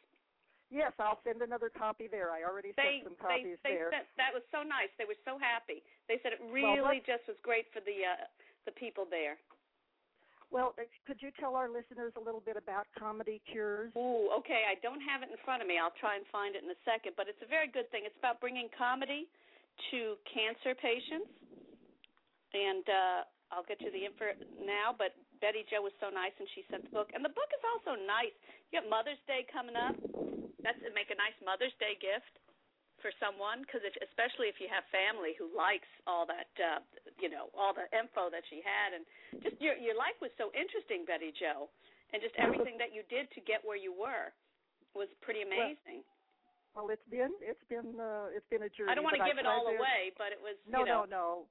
Yes, 0.72 0.92
I'll 1.00 1.20
send 1.24 1.40
another 1.40 1.72
copy 1.72 2.08
there. 2.08 2.28
I 2.32 2.44
already 2.44 2.76
They 2.76 3.00
sent 3.04 3.16
some 3.16 3.16
they 3.20 3.40
copies 3.40 3.60
they 3.64 3.76
there. 3.80 3.88
sent 3.92 4.04
that 4.20 4.32
was 4.36 4.44
so 4.52 4.60
nice. 4.60 4.92
They 5.00 5.08
were 5.08 5.16
so 5.24 5.40
happy. 5.40 5.80
They 6.12 6.20
said 6.20 6.36
it 6.36 6.40
really 6.52 7.00
what- 7.00 7.08
just 7.08 7.24
was 7.28 7.36
great 7.40 7.68
for 7.72 7.80
the 7.84 8.04
uh, 8.04 8.24
the 8.68 8.72
people 8.76 9.04
there. 9.08 9.36
Well, 10.48 10.72
uh, 10.80 10.88
could 11.04 11.20
you 11.20 11.28
tell 11.36 11.56
our 11.60 11.68
listeners 11.68 12.16
a 12.16 12.22
little 12.24 12.40
bit 12.40 12.56
about 12.56 12.88
Comedy 12.96 13.40
Cures? 13.52 13.92
Ooh, 13.92 14.32
okay. 14.40 14.64
I 14.64 14.80
don't 14.80 15.00
have 15.04 15.20
it 15.20 15.28
in 15.28 15.36
front 15.44 15.60
of 15.60 15.68
me. 15.68 15.76
I'll 15.76 15.92
try 16.00 16.16
and 16.16 16.24
find 16.32 16.56
it 16.56 16.64
in 16.64 16.70
a 16.72 16.80
second. 16.88 17.12
But 17.20 17.28
it's 17.28 17.40
a 17.44 17.48
very 17.48 17.68
good 17.68 17.88
thing. 17.92 18.08
It's 18.08 18.16
about 18.16 18.40
bringing 18.40 18.72
comedy 18.72 19.28
to 19.92 20.16
cancer 20.24 20.72
patients. 20.72 21.28
And 22.56 22.84
uh, 22.88 23.20
I'll 23.50 23.66
get 23.66 23.80
you 23.80 23.90
the 23.90 24.04
info 24.04 24.36
now. 24.60 24.92
But 24.92 25.16
Betty 25.40 25.64
Jo 25.68 25.80
was 25.80 25.94
so 26.02 26.12
nice, 26.12 26.34
and 26.36 26.48
she 26.52 26.66
sent 26.68 26.84
the 26.84 26.92
book. 26.92 27.10
And 27.16 27.24
the 27.24 27.32
book 27.32 27.48
is 27.54 27.64
also 27.64 27.96
nice. 27.96 28.34
You 28.68 28.80
got 28.80 28.86
Mother's 28.90 29.20
Day 29.24 29.48
coming 29.48 29.76
up. 29.76 29.96
That's 30.60 30.78
make 30.92 31.08
a 31.08 31.18
nice 31.18 31.36
Mother's 31.40 31.74
Day 31.80 31.96
gift 31.96 32.34
for 32.98 33.14
someone 33.22 33.62
because 33.62 33.78
especially 34.02 34.50
if 34.50 34.58
you 34.58 34.66
have 34.66 34.82
family 34.90 35.38
who 35.38 35.46
likes 35.54 35.86
all 36.10 36.26
that 36.26 36.50
uh 36.58 36.82
you 37.22 37.30
know 37.30 37.46
all 37.54 37.70
the 37.70 37.86
info 37.94 38.26
that 38.26 38.42
she 38.50 38.58
had 38.58 38.90
and 38.90 39.06
just 39.38 39.54
your 39.62 39.78
your 39.78 39.94
life 39.94 40.18
was 40.18 40.34
so 40.34 40.50
interesting 40.50 41.06
Betty 41.06 41.30
Jo 41.30 41.70
and 42.10 42.18
just 42.18 42.34
everything 42.34 42.74
that 42.74 42.90
you 42.90 43.06
did 43.06 43.30
to 43.38 43.40
get 43.46 43.62
where 43.62 43.78
you 43.78 43.94
were 43.94 44.34
was 44.96 45.06
pretty 45.22 45.46
amazing. 45.46 46.02
Well, 46.74 46.88
it's 46.90 47.04
been 47.10 47.32
it's 47.42 47.62
been 47.68 47.98
uh, 47.98 48.30
it's 48.32 48.46
been 48.50 48.64
a 48.64 48.70
journey. 48.70 48.92
I 48.92 48.94
don't 48.94 49.04
want 49.04 49.18
to 49.18 49.26
give 49.26 49.38
it 49.38 49.46
all 49.46 49.66
away, 49.66 50.14
but 50.16 50.30
it 50.30 50.40
was 50.40 50.54
No, 50.66 50.82
you 50.82 50.86
know 50.86 51.04
no, 51.06 51.46
no. 51.46 51.50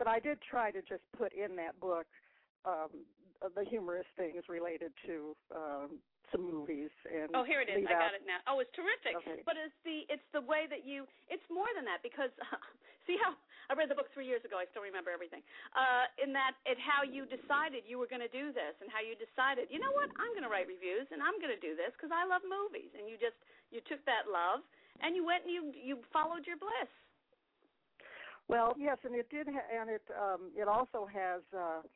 But 0.00 0.08
I 0.08 0.16
did 0.16 0.40
try 0.40 0.72
to 0.72 0.80
just 0.80 1.04
put 1.12 1.36
in 1.36 1.52
that 1.60 1.76
book 1.76 2.08
um 2.64 3.04
the 3.56 3.64
humorous 3.68 4.08
things 4.16 4.48
related 4.48 4.92
to 5.04 5.36
um 5.52 6.00
some 6.32 6.40
movies 6.40 6.88
and 7.04 7.28
Oh, 7.36 7.44
here 7.44 7.60
it 7.60 7.68
is. 7.68 7.84
I 7.84 7.92
got 7.92 8.16
it 8.16 8.24
now. 8.24 8.40
Oh, 8.48 8.60
it's 8.64 8.72
terrific. 8.72 9.16
Okay. 9.20 9.44
But 9.44 9.60
it's 9.60 9.76
the 9.84 10.08
it's 10.08 10.24
the 10.32 10.40
way 10.40 10.64
that 10.72 10.88
you 10.88 11.04
it's 11.28 11.44
more 11.52 11.68
than 11.76 11.84
that 11.84 12.00
because 12.00 12.32
see 13.06 13.20
how 13.20 13.36
I 13.68 13.76
read 13.76 13.92
the 13.92 13.94
book 13.94 14.08
3 14.16 14.24
years 14.24 14.40
ago. 14.40 14.56
I 14.56 14.64
still 14.72 14.80
remember 14.80 15.12
everything. 15.12 15.44
Uh 15.76 16.08
in 16.16 16.32
that 16.32 16.56
it 16.64 16.80
how 16.80 17.04
you 17.04 17.28
decided 17.28 17.84
you 17.84 18.00
were 18.00 18.08
going 18.08 18.24
to 18.24 18.32
do 18.32 18.56
this 18.56 18.72
and 18.80 18.88
how 18.88 19.04
you 19.04 19.12
decided, 19.20 19.68
you 19.68 19.80
know 19.84 19.92
what? 19.92 20.08
I'm 20.16 20.32
going 20.32 20.48
to 20.48 20.52
write 20.52 20.64
reviews 20.64 21.12
and 21.12 21.20
I'm 21.20 21.36
going 21.44 21.52
to 21.52 21.60
do 21.60 21.76
this 21.76 21.92
cuz 22.00 22.08
I 22.08 22.24
love 22.24 22.40
movies 22.48 22.88
and 22.96 23.04
you 23.04 23.20
just 23.20 23.36
you 23.68 23.84
took 23.84 24.00
that 24.08 24.32
love 24.32 24.64
and 25.04 25.12
you 25.12 25.28
went 25.28 25.44
and 25.44 25.52
you 25.52 25.62
you 25.76 25.94
followed 26.08 26.48
your 26.48 26.56
bliss. 26.56 26.88
Well, 28.50 28.74
yes, 28.76 28.98
and 29.04 29.14
it 29.14 29.30
did, 29.30 29.46
ha- 29.46 29.70
and 29.70 29.88
it 29.88 30.02
um, 30.18 30.50
it 30.56 30.66
also 30.66 31.06
has, 31.06 31.40
uh, 31.54 31.86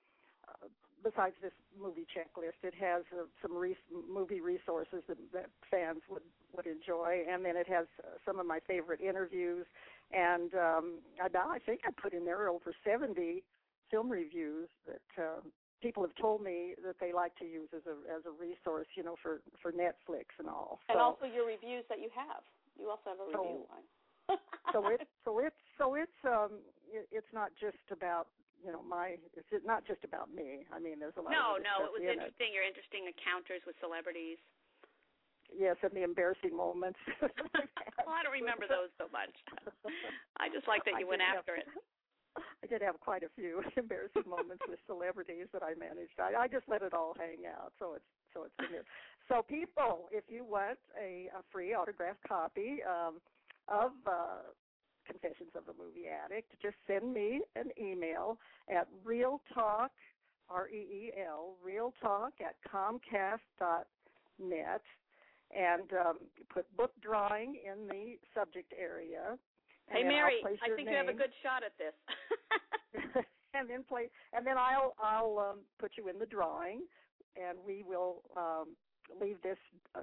uh, 0.47 0.67
besides 1.03 1.35
this 1.43 1.51
movie 1.75 2.07
checklist, 2.15 2.63
it 2.63 2.75
has 2.79 3.03
uh, 3.13 3.25
some 3.43 3.57
re- 3.57 3.77
movie 3.91 4.41
resources 4.41 5.03
that, 5.09 5.19
that 5.33 5.51
fans 5.69 6.03
would 6.09 6.23
would 6.55 6.67
enjoy, 6.67 7.25
and 7.29 7.45
then 7.45 7.57
it 7.57 7.67
has 7.69 7.87
uh, 7.99 8.15
some 8.25 8.39
of 8.39 8.47
my 8.47 8.61
favorite 8.69 9.01
interviews, 9.01 9.67
and 10.13 10.55
um, 10.55 10.85
I, 11.21 11.27
I 11.27 11.59
think 11.59 11.81
I 11.85 11.91
put 11.91 12.13
in 12.13 12.25
there 12.25 12.49
over 12.49 12.73
seventy 12.87 13.43
film 13.91 14.09
reviews 14.09 14.69
that 14.87 15.11
uh, 15.21 15.41
people 15.83 16.05
have 16.05 16.15
told 16.15 16.41
me 16.41 16.75
that 16.87 16.97
they 17.01 17.13
like 17.13 17.35
to 17.43 17.45
use 17.45 17.69
as 17.75 17.83
a 17.91 17.97
as 18.15 18.23
a 18.27 18.31
resource, 18.31 18.87
you 18.97 19.03
know, 19.03 19.17
for 19.21 19.41
for 19.61 19.73
Netflix 19.73 20.31
and 20.39 20.49
all. 20.49 20.79
And 20.89 21.01
also 21.01 21.27
your 21.27 21.47
reviews 21.47 21.83
that 21.89 21.99
you 21.99 22.11
have. 22.15 22.45
You 22.79 22.91
also 22.91 23.11
have 23.11 23.19
a 23.19 23.27
So- 23.33 23.43
review 23.43 23.67
line. 23.75 23.89
so 24.73 24.89
it 24.89 25.07
so 25.25 25.39
it's 25.39 25.63
so 25.79 25.95
it's 25.95 26.21
um 26.25 26.61
it, 26.89 27.09
it's 27.13 27.33
not 27.33 27.51
just 27.61 27.81
about 27.91 28.29
you 28.65 28.73
know 28.73 28.83
my 28.83 29.17
it's 29.37 29.67
not 29.67 29.85
just 29.87 30.05
about 30.05 30.33
me. 30.33 30.65
I 30.73 30.81
mean, 30.81 30.99
there's 30.99 31.17
a 31.17 31.23
lot. 31.23 31.33
No, 31.33 31.61
no, 31.61 31.85
it 31.85 31.93
was 31.93 32.03
in 32.03 32.17
interesting. 32.17 32.53
Your 32.57 32.65
interesting 32.65 33.05
encounters 33.05 33.61
with 33.69 33.77
celebrities. 33.81 34.39
Yes, 35.53 35.77
and 35.85 35.93
the 35.93 36.03
embarrassing 36.03 36.57
moments. 36.57 36.99
well, 37.23 38.17
I 38.17 38.25
don't 38.25 38.33
remember 38.33 38.65
those 38.67 38.89
so 38.97 39.07
much. 39.13 39.31
I 40.41 40.49
just 40.49 40.67
like 40.67 40.85
that 40.89 40.97
I 40.97 41.05
you 41.05 41.09
went 41.09 41.21
did 41.21 41.29
have- 41.29 41.45
after 41.45 41.57
it. 41.61 41.69
I 42.35 42.67
did 42.67 42.83
have 42.83 42.99
quite 42.99 43.23
a 43.23 43.31
few 43.37 43.63
embarrassing 43.77 44.27
moments 44.27 44.65
with 44.67 44.81
celebrities 44.89 45.47
that 45.53 45.63
I 45.63 45.79
managed. 45.79 46.19
I, 46.19 46.35
I 46.35 46.49
just 46.49 46.67
let 46.67 46.83
it 46.83 46.93
all 46.93 47.15
hang 47.15 47.47
out, 47.47 47.71
so 47.79 47.95
it's 47.95 48.11
so 48.33 48.43
it's 48.43 48.57
been. 48.59 48.83
So 49.29 49.43
people, 49.47 50.09
if 50.11 50.25
you 50.27 50.45
want 50.45 50.79
a, 50.99 51.31
a 51.31 51.43
free 51.53 51.75
autographed 51.75 52.27
copy 52.27 52.83
um, 52.83 53.21
of 53.69 53.93
uh, 54.07 54.51
Confessions 55.07 55.51
of 55.55 55.65
a 55.69 55.77
Movie 55.77 56.09
Addict, 56.09 56.53
just 56.63 56.77
send 56.87 57.13
me 57.13 57.41
an 57.57 57.71
email 57.81 58.39
at 58.71 58.89
Real 59.05 59.41
Talk, 59.53 59.91
R 60.49 60.69
E 60.69 60.77
E 60.77 61.13
L, 61.21 61.57
reeltalk 61.67 62.33
at 62.41 62.57
Comcast 62.67 63.45
dot 63.59 63.87
net, 64.39 64.83
and 65.55 65.91
um, 65.93 66.19
put 66.53 66.65
book 66.77 66.93
drawing 67.03 67.57
in 67.65 67.87
the 67.87 68.15
subject 68.35 68.73
area. 68.79 69.37
Hey 69.89 70.03
Mary, 70.03 70.41
I 70.45 70.75
think 70.75 70.89
you 70.89 70.97
have 70.97 71.09
a 71.09 71.13
good 71.13 71.33
shot 71.43 71.63
at 71.63 71.77
this. 71.77 71.95
and 73.55 73.69
then 73.69 73.85
play, 73.85 74.09
and 74.33 74.47
then 74.47 74.57
I'll 74.59 74.95
I'll 75.03 75.39
um, 75.39 75.59
put 75.79 75.93
you 75.97 76.09
in 76.09 76.19
the 76.19 76.27
drawing, 76.27 76.83
and 77.37 77.59
we 77.67 77.83
will 77.83 78.23
um, 78.37 78.77
leave 79.21 79.41
this 79.43 79.59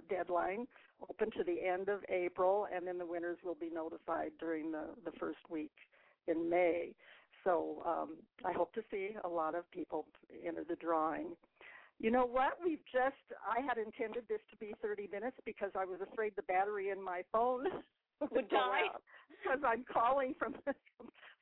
deadline 0.09 0.67
open 1.09 1.31
to 1.31 1.43
the 1.43 1.65
end 1.65 1.89
of 1.89 2.01
April, 2.09 2.67
and 2.73 2.85
then 2.85 2.97
the 2.97 3.05
winners 3.05 3.37
will 3.43 3.55
be 3.55 3.69
notified 3.69 4.31
during 4.39 4.71
the 4.71 4.89
the 5.05 5.11
first 5.19 5.39
week 5.49 5.71
in 6.27 6.49
May. 6.49 6.93
So 7.43 7.81
um, 7.85 8.17
I 8.45 8.51
hope 8.53 8.73
to 8.73 8.81
see 8.91 9.11
a 9.23 9.27
lot 9.27 9.55
of 9.55 9.69
people 9.71 10.05
enter 10.45 10.63
the 10.63 10.75
drawing. 10.75 11.35
You 11.99 12.11
know 12.11 12.25
what? 12.25 12.53
We've 12.63 12.83
just 12.91 13.15
I 13.45 13.61
had 13.61 13.77
intended 13.77 14.23
this 14.27 14.41
to 14.51 14.57
be 14.57 14.73
30 14.81 15.07
minutes 15.11 15.37
because 15.45 15.71
I 15.77 15.85
was 15.85 15.99
afraid 16.01 16.33
the 16.35 16.43
battery 16.43 16.89
in 16.89 17.01
my 17.01 17.23
phone 17.31 17.65
Would 18.31 18.49
die? 18.49 18.87
because 19.43 19.59
I'm 19.65 19.83
calling 19.91 20.35
from 20.37 20.55
a 20.67 20.73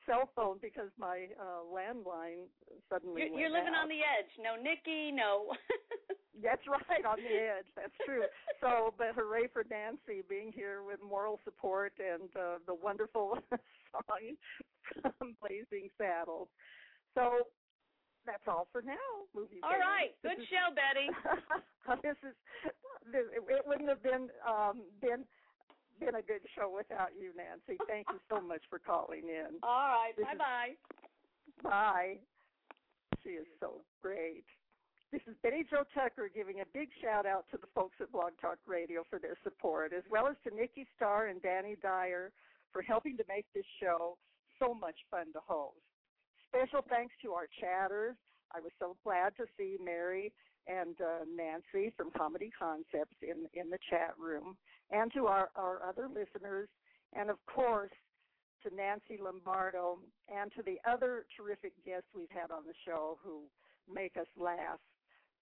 cell 0.06 0.30
phone 0.36 0.58
because 0.62 0.90
my 0.98 1.28
uh 1.40 1.64
landline 1.68 2.48
suddenly 2.90 3.22
You're, 3.30 3.40
you're 3.40 3.52
living 3.52 3.74
out. 3.76 3.84
on 3.84 3.90
the 3.90 4.02
edge. 4.02 4.32
No 4.40 4.56
Nikki, 4.56 5.12
no. 5.12 5.54
That's 6.42 6.64
right, 6.72 7.04
on 7.04 7.20
the 7.20 7.36
edge. 7.36 7.68
That's 7.76 7.94
true. 8.06 8.24
So, 8.62 8.94
but 8.98 9.12
hooray 9.14 9.48
for 9.52 9.66
Nancy 9.70 10.24
being 10.24 10.54
here 10.56 10.84
with 10.84 11.00
moral 11.04 11.38
support 11.44 11.92
and 12.00 12.30
uh, 12.32 12.64
the 12.66 12.76
wonderful 12.76 13.38
song 13.92 14.40
from 15.02 15.36
Blazing 15.44 15.90
Saddles. 16.00 16.48
So 17.14 17.52
that's 18.26 18.44
all 18.48 18.68
for 18.72 18.82
now. 18.82 19.28
Movie 19.36 19.60
All 19.64 19.80
right. 19.80 20.16
Good 20.24 20.40
show, 20.48 20.72
Betty. 20.72 21.12
this 22.04 22.16
is 22.24 22.36
this, 23.12 23.26
it 23.36 23.64
wouldn't 23.66 23.90
have 23.90 24.04
been 24.04 24.30
um 24.48 24.84
been 25.02 25.26
been 26.06 26.16
a 26.16 26.22
good 26.22 26.42
show 26.56 26.72
without 26.72 27.10
you, 27.20 27.32
Nancy. 27.36 27.80
Thank 27.88 28.08
you 28.12 28.20
so 28.30 28.42
much 28.42 28.62
for 28.70 28.80
calling 28.80 29.24
in. 29.28 29.60
All 29.64 29.92
right. 29.92 30.16
Bye 30.18 30.38
bye. 30.38 30.74
Bye. 31.64 32.18
She 33.24 33.30
is 33.30 33.48
so 33.60 33.82
great. 34.02 34.46
This 35.12 35.22
is 35.28 35.36
Betty 35.42 35.66
Jo 35.70 35.84
Tucker 35.94 36.30
giving 36.34 36.62
a 36.62 36.70
big 36.72 36.90
shout 37.02 37.26
out 37.26 37.46
to 37.52 37.58
the 37.58 37.68
folks 37.74 37.98
at 38.00 38.12
Blog 38.12 38.32
Talk 38.40 38.60
Radio 38.68 39.04
for 39.10 39.18
their 39.18 39.36
support, 39.44 39.92
as 39.92 40.04
well 40.10 40.28
as 40.28 40.36
to 40.46 40.56
Nikki 40.56 40.86
Starr 40.96 41.28
and 41.28 41.42
Danny 41.42 41.76
Dyer 41.82 42.32
for 42.72 42.82
helping 42.84 43.18
to 43.18 43.24
make 43.28 43.46
this 43.56 43.66
show 43.82 44.18
so 44.60 44.74
much 44.74 44.96
fun 45.10 45.34
to 45.34 45.40
host. 45.44 45.82
Special 46.48 46.86
thanks 46.90 47.14
to 47.24 47.34
our 47.34 47.48
chatters. 47.60 48.16
I 48.54 48.60
was 48.60 48.72
so 48.80 48.96
glad 49.04 49.36
to 49.38 49.46
see 49.58 49.78
Mary 49.84 50.32
and 50.68 50.96
uh, 51.02 51.26
Nancy 51.26 51.94
from 51.96 52.12
Comedy 52.16 52.52
Concepts 52.58 53.16
in 53.22 53.48
in 53.60 53.70
the 53.70 53.80
chat 53.90 54.14
room, 54.20 54.58
and 54.92 55.12
to 55.14 55.28
our, 55.28 55.50
our 55.56 55.82
other 55.88 56.08
listeners, 56.08 56.70
and 57.14 57.30
of 57.30 57.38
course 57.46 57.92
to 58.64 58.76
Nancy 58.76 59.18
Lombardo 59.22 60.00
and 60.28 60.52
to 60.54 60.64
the 60.64 60.78
other 60.90 61.26
terrific 61.38 61.74
guests 61.86 62.10
we've 62.16 62.30
had 62.30 62.52
on 62.52 62.64
the 62.66 62.74
show 62.86 63.18
who 63.24 63.44
make 63.92 64.18
us 64.18 64.28
laugh. 64.40 64.80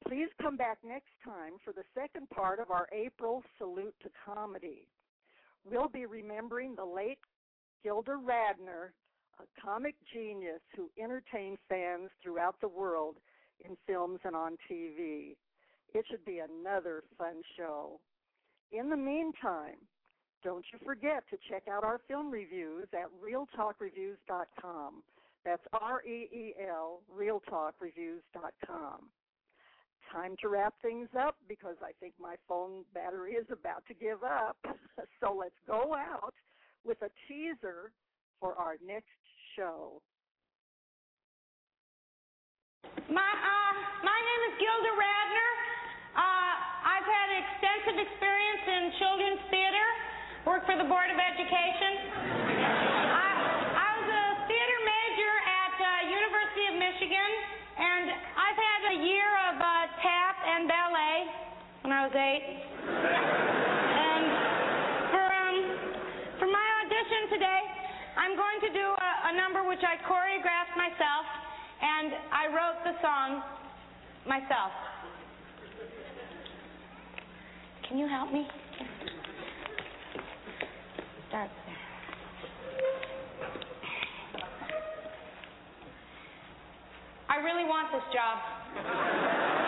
Please 0.07 0.29
come 0.41 0.55
back 0.55 0.77
next 0.83 1.11
time 1.23 1.53
for 1.63 1.73
the 1.73 1.83
second 1.95 2.29
part 2.29 2.59
of 2.59 2.69
our 2.69 2.87
April 2.93 3.43
Salute 3.57 3.95
to 4.03 4.09
Comedy. 4.23 4.87
We'll 5.65 5.89
be 5.89 6.05
remembering 6.05 6.75
the 6.75 6.85
late 6.85 7.17
Gilda 7.83 8.11
Radner, 8.11 8.93
a 9.39 9.61
comic 9.61 9.95
genius 10.13 10.61
who 10.75 10.89
entertained 11.01 11.57
fans 11.67 12.09
throughout 12.23 12.55
the 12.61 12.67
world 12.67 13.17
in 13.63 13.77
films 13.85 14.19
and 14.23 14.35
on 14.35 14.57
TV. 14.69 15.35
It 15.93 16.05
should 16.09 16.25
be 16.25 16.39
another 16.39 17.03
fun 17.17 17.41
show. 17.57 17.99
In 18.71 18.89
the 18.89 18.97
meantime, 18.97 19.77
don't 20.43 20.65
you 20.71 20.79
forget 20.85 21.23
to 21.29 21.37
check 21.49 21.63
out 21.71 21.83
our 21.83 21.99
film 22.07 22.29
reviews 22.31 22.87
at 22.93 23.07
reeltalkreviews.com. 23.23 25.03
That's 25.45 25.63
R 25.73 26.03
E 26.03 26.27
E 26.31 26.53
L, 26.69 27.01
reeltalkreviews.com. 27.17 29.09
Time 30.11 30.35
to 30.41 30.47
wrap 30.47 30.73
things 30.81 31.09
up 31.19 31.35
because 31.47 31.75
I 31.81 31.91
think 31.99 32.13
my 32.19 32.35
phone 32.47 32.83
battery 32.93 33.33
is 33.33 33.47
about 33.51 33.85
to 33.87 33.93
give 33.93 34.23
up. 34.23 34.57
So 35.19 35.35
let's 35.35 35.55
go 35.65 35.95
out 35.95 36.35
with 36.85 37.01
a 37.01 37.09
teaser 37.27 37.91
for 38.39 38.53
our 38.53 38.75
next 38.85 39.17
show. 39.55 40.01
My 43.07 43.23
uh, 43.23 43.73
my 44.03 44.19
name 44.19 44.41
is 44.51 44.53
Gilda 44.59 44.93
Radner. 44.95 45.51
Uh, 46.15 46.53
I've 46.87 47.07
had 47.07 47.27
extensive 47.35 47.97
experience 48.03 48.63
in 48.67 48.81
children's 48.99 49.43
theater. 49.51 49.87
Worked 50.47 50.65
for 50.67 50.77
the 50.79 50.87
Board 50.87 51.11
of 51.11 51.19
Education. 51.19 51.91
I, 53.11 53.31
I 53.75 53.89
was 53.99 54.07
a 54.07 54.25
theater 54.47 54.79
major 54.87 55.33
at 55.43 55.75
uh, 55.75 55.89
University 56.07 56.65
of 56.71 56.75
Michigan, 56.79 57.31
and 57.75 58.05
I've 58.15 58.59
had 58.59 58.81
a 58.95 58.97
year 59.03 59.29
of 59.51 59.55
uh, 59.59 59.67
tap 59.99 60.35
and 60.47 60.61
ballet 60.71 61.17
when 61.83 61.91
I 61.91 62.01
was 62.07 62.15
eight. 62.15 62.45
And 64.07 64.25
for 65.11 65.25
um 65.27 65.57
for 66.39 66.47
my 66.47 66.67
audition 66.87 67.21
today, 67.35 67.61
I'm 68.15 68.39
going 68.39 68.59
to 68.63 68.71
do 68.71 68.87
a, 68.87 69.11
a 69.29 69.33
number 69.35 69.67
which 69.67 69.83
I 69.83 69.99
choreographed 70.07 70.79
myself, 70.79 71.27
and 71.81 72.13
I 72.31 72.47
wrote 72.47 72.83
the 72.83 73.01
song 73.01 73.43
myself. 74.27 74.71
Can 77.87 77.97
you 77.97 78.07
help 78.07 78.31
me? 78.31 78.47
Start 81.29 81.49
there. 81.65 81.75
I 87.29 87.37
really 87.37 87.63
want 87.65 87.91
this 87.91 88.03
job. 88.13 89.66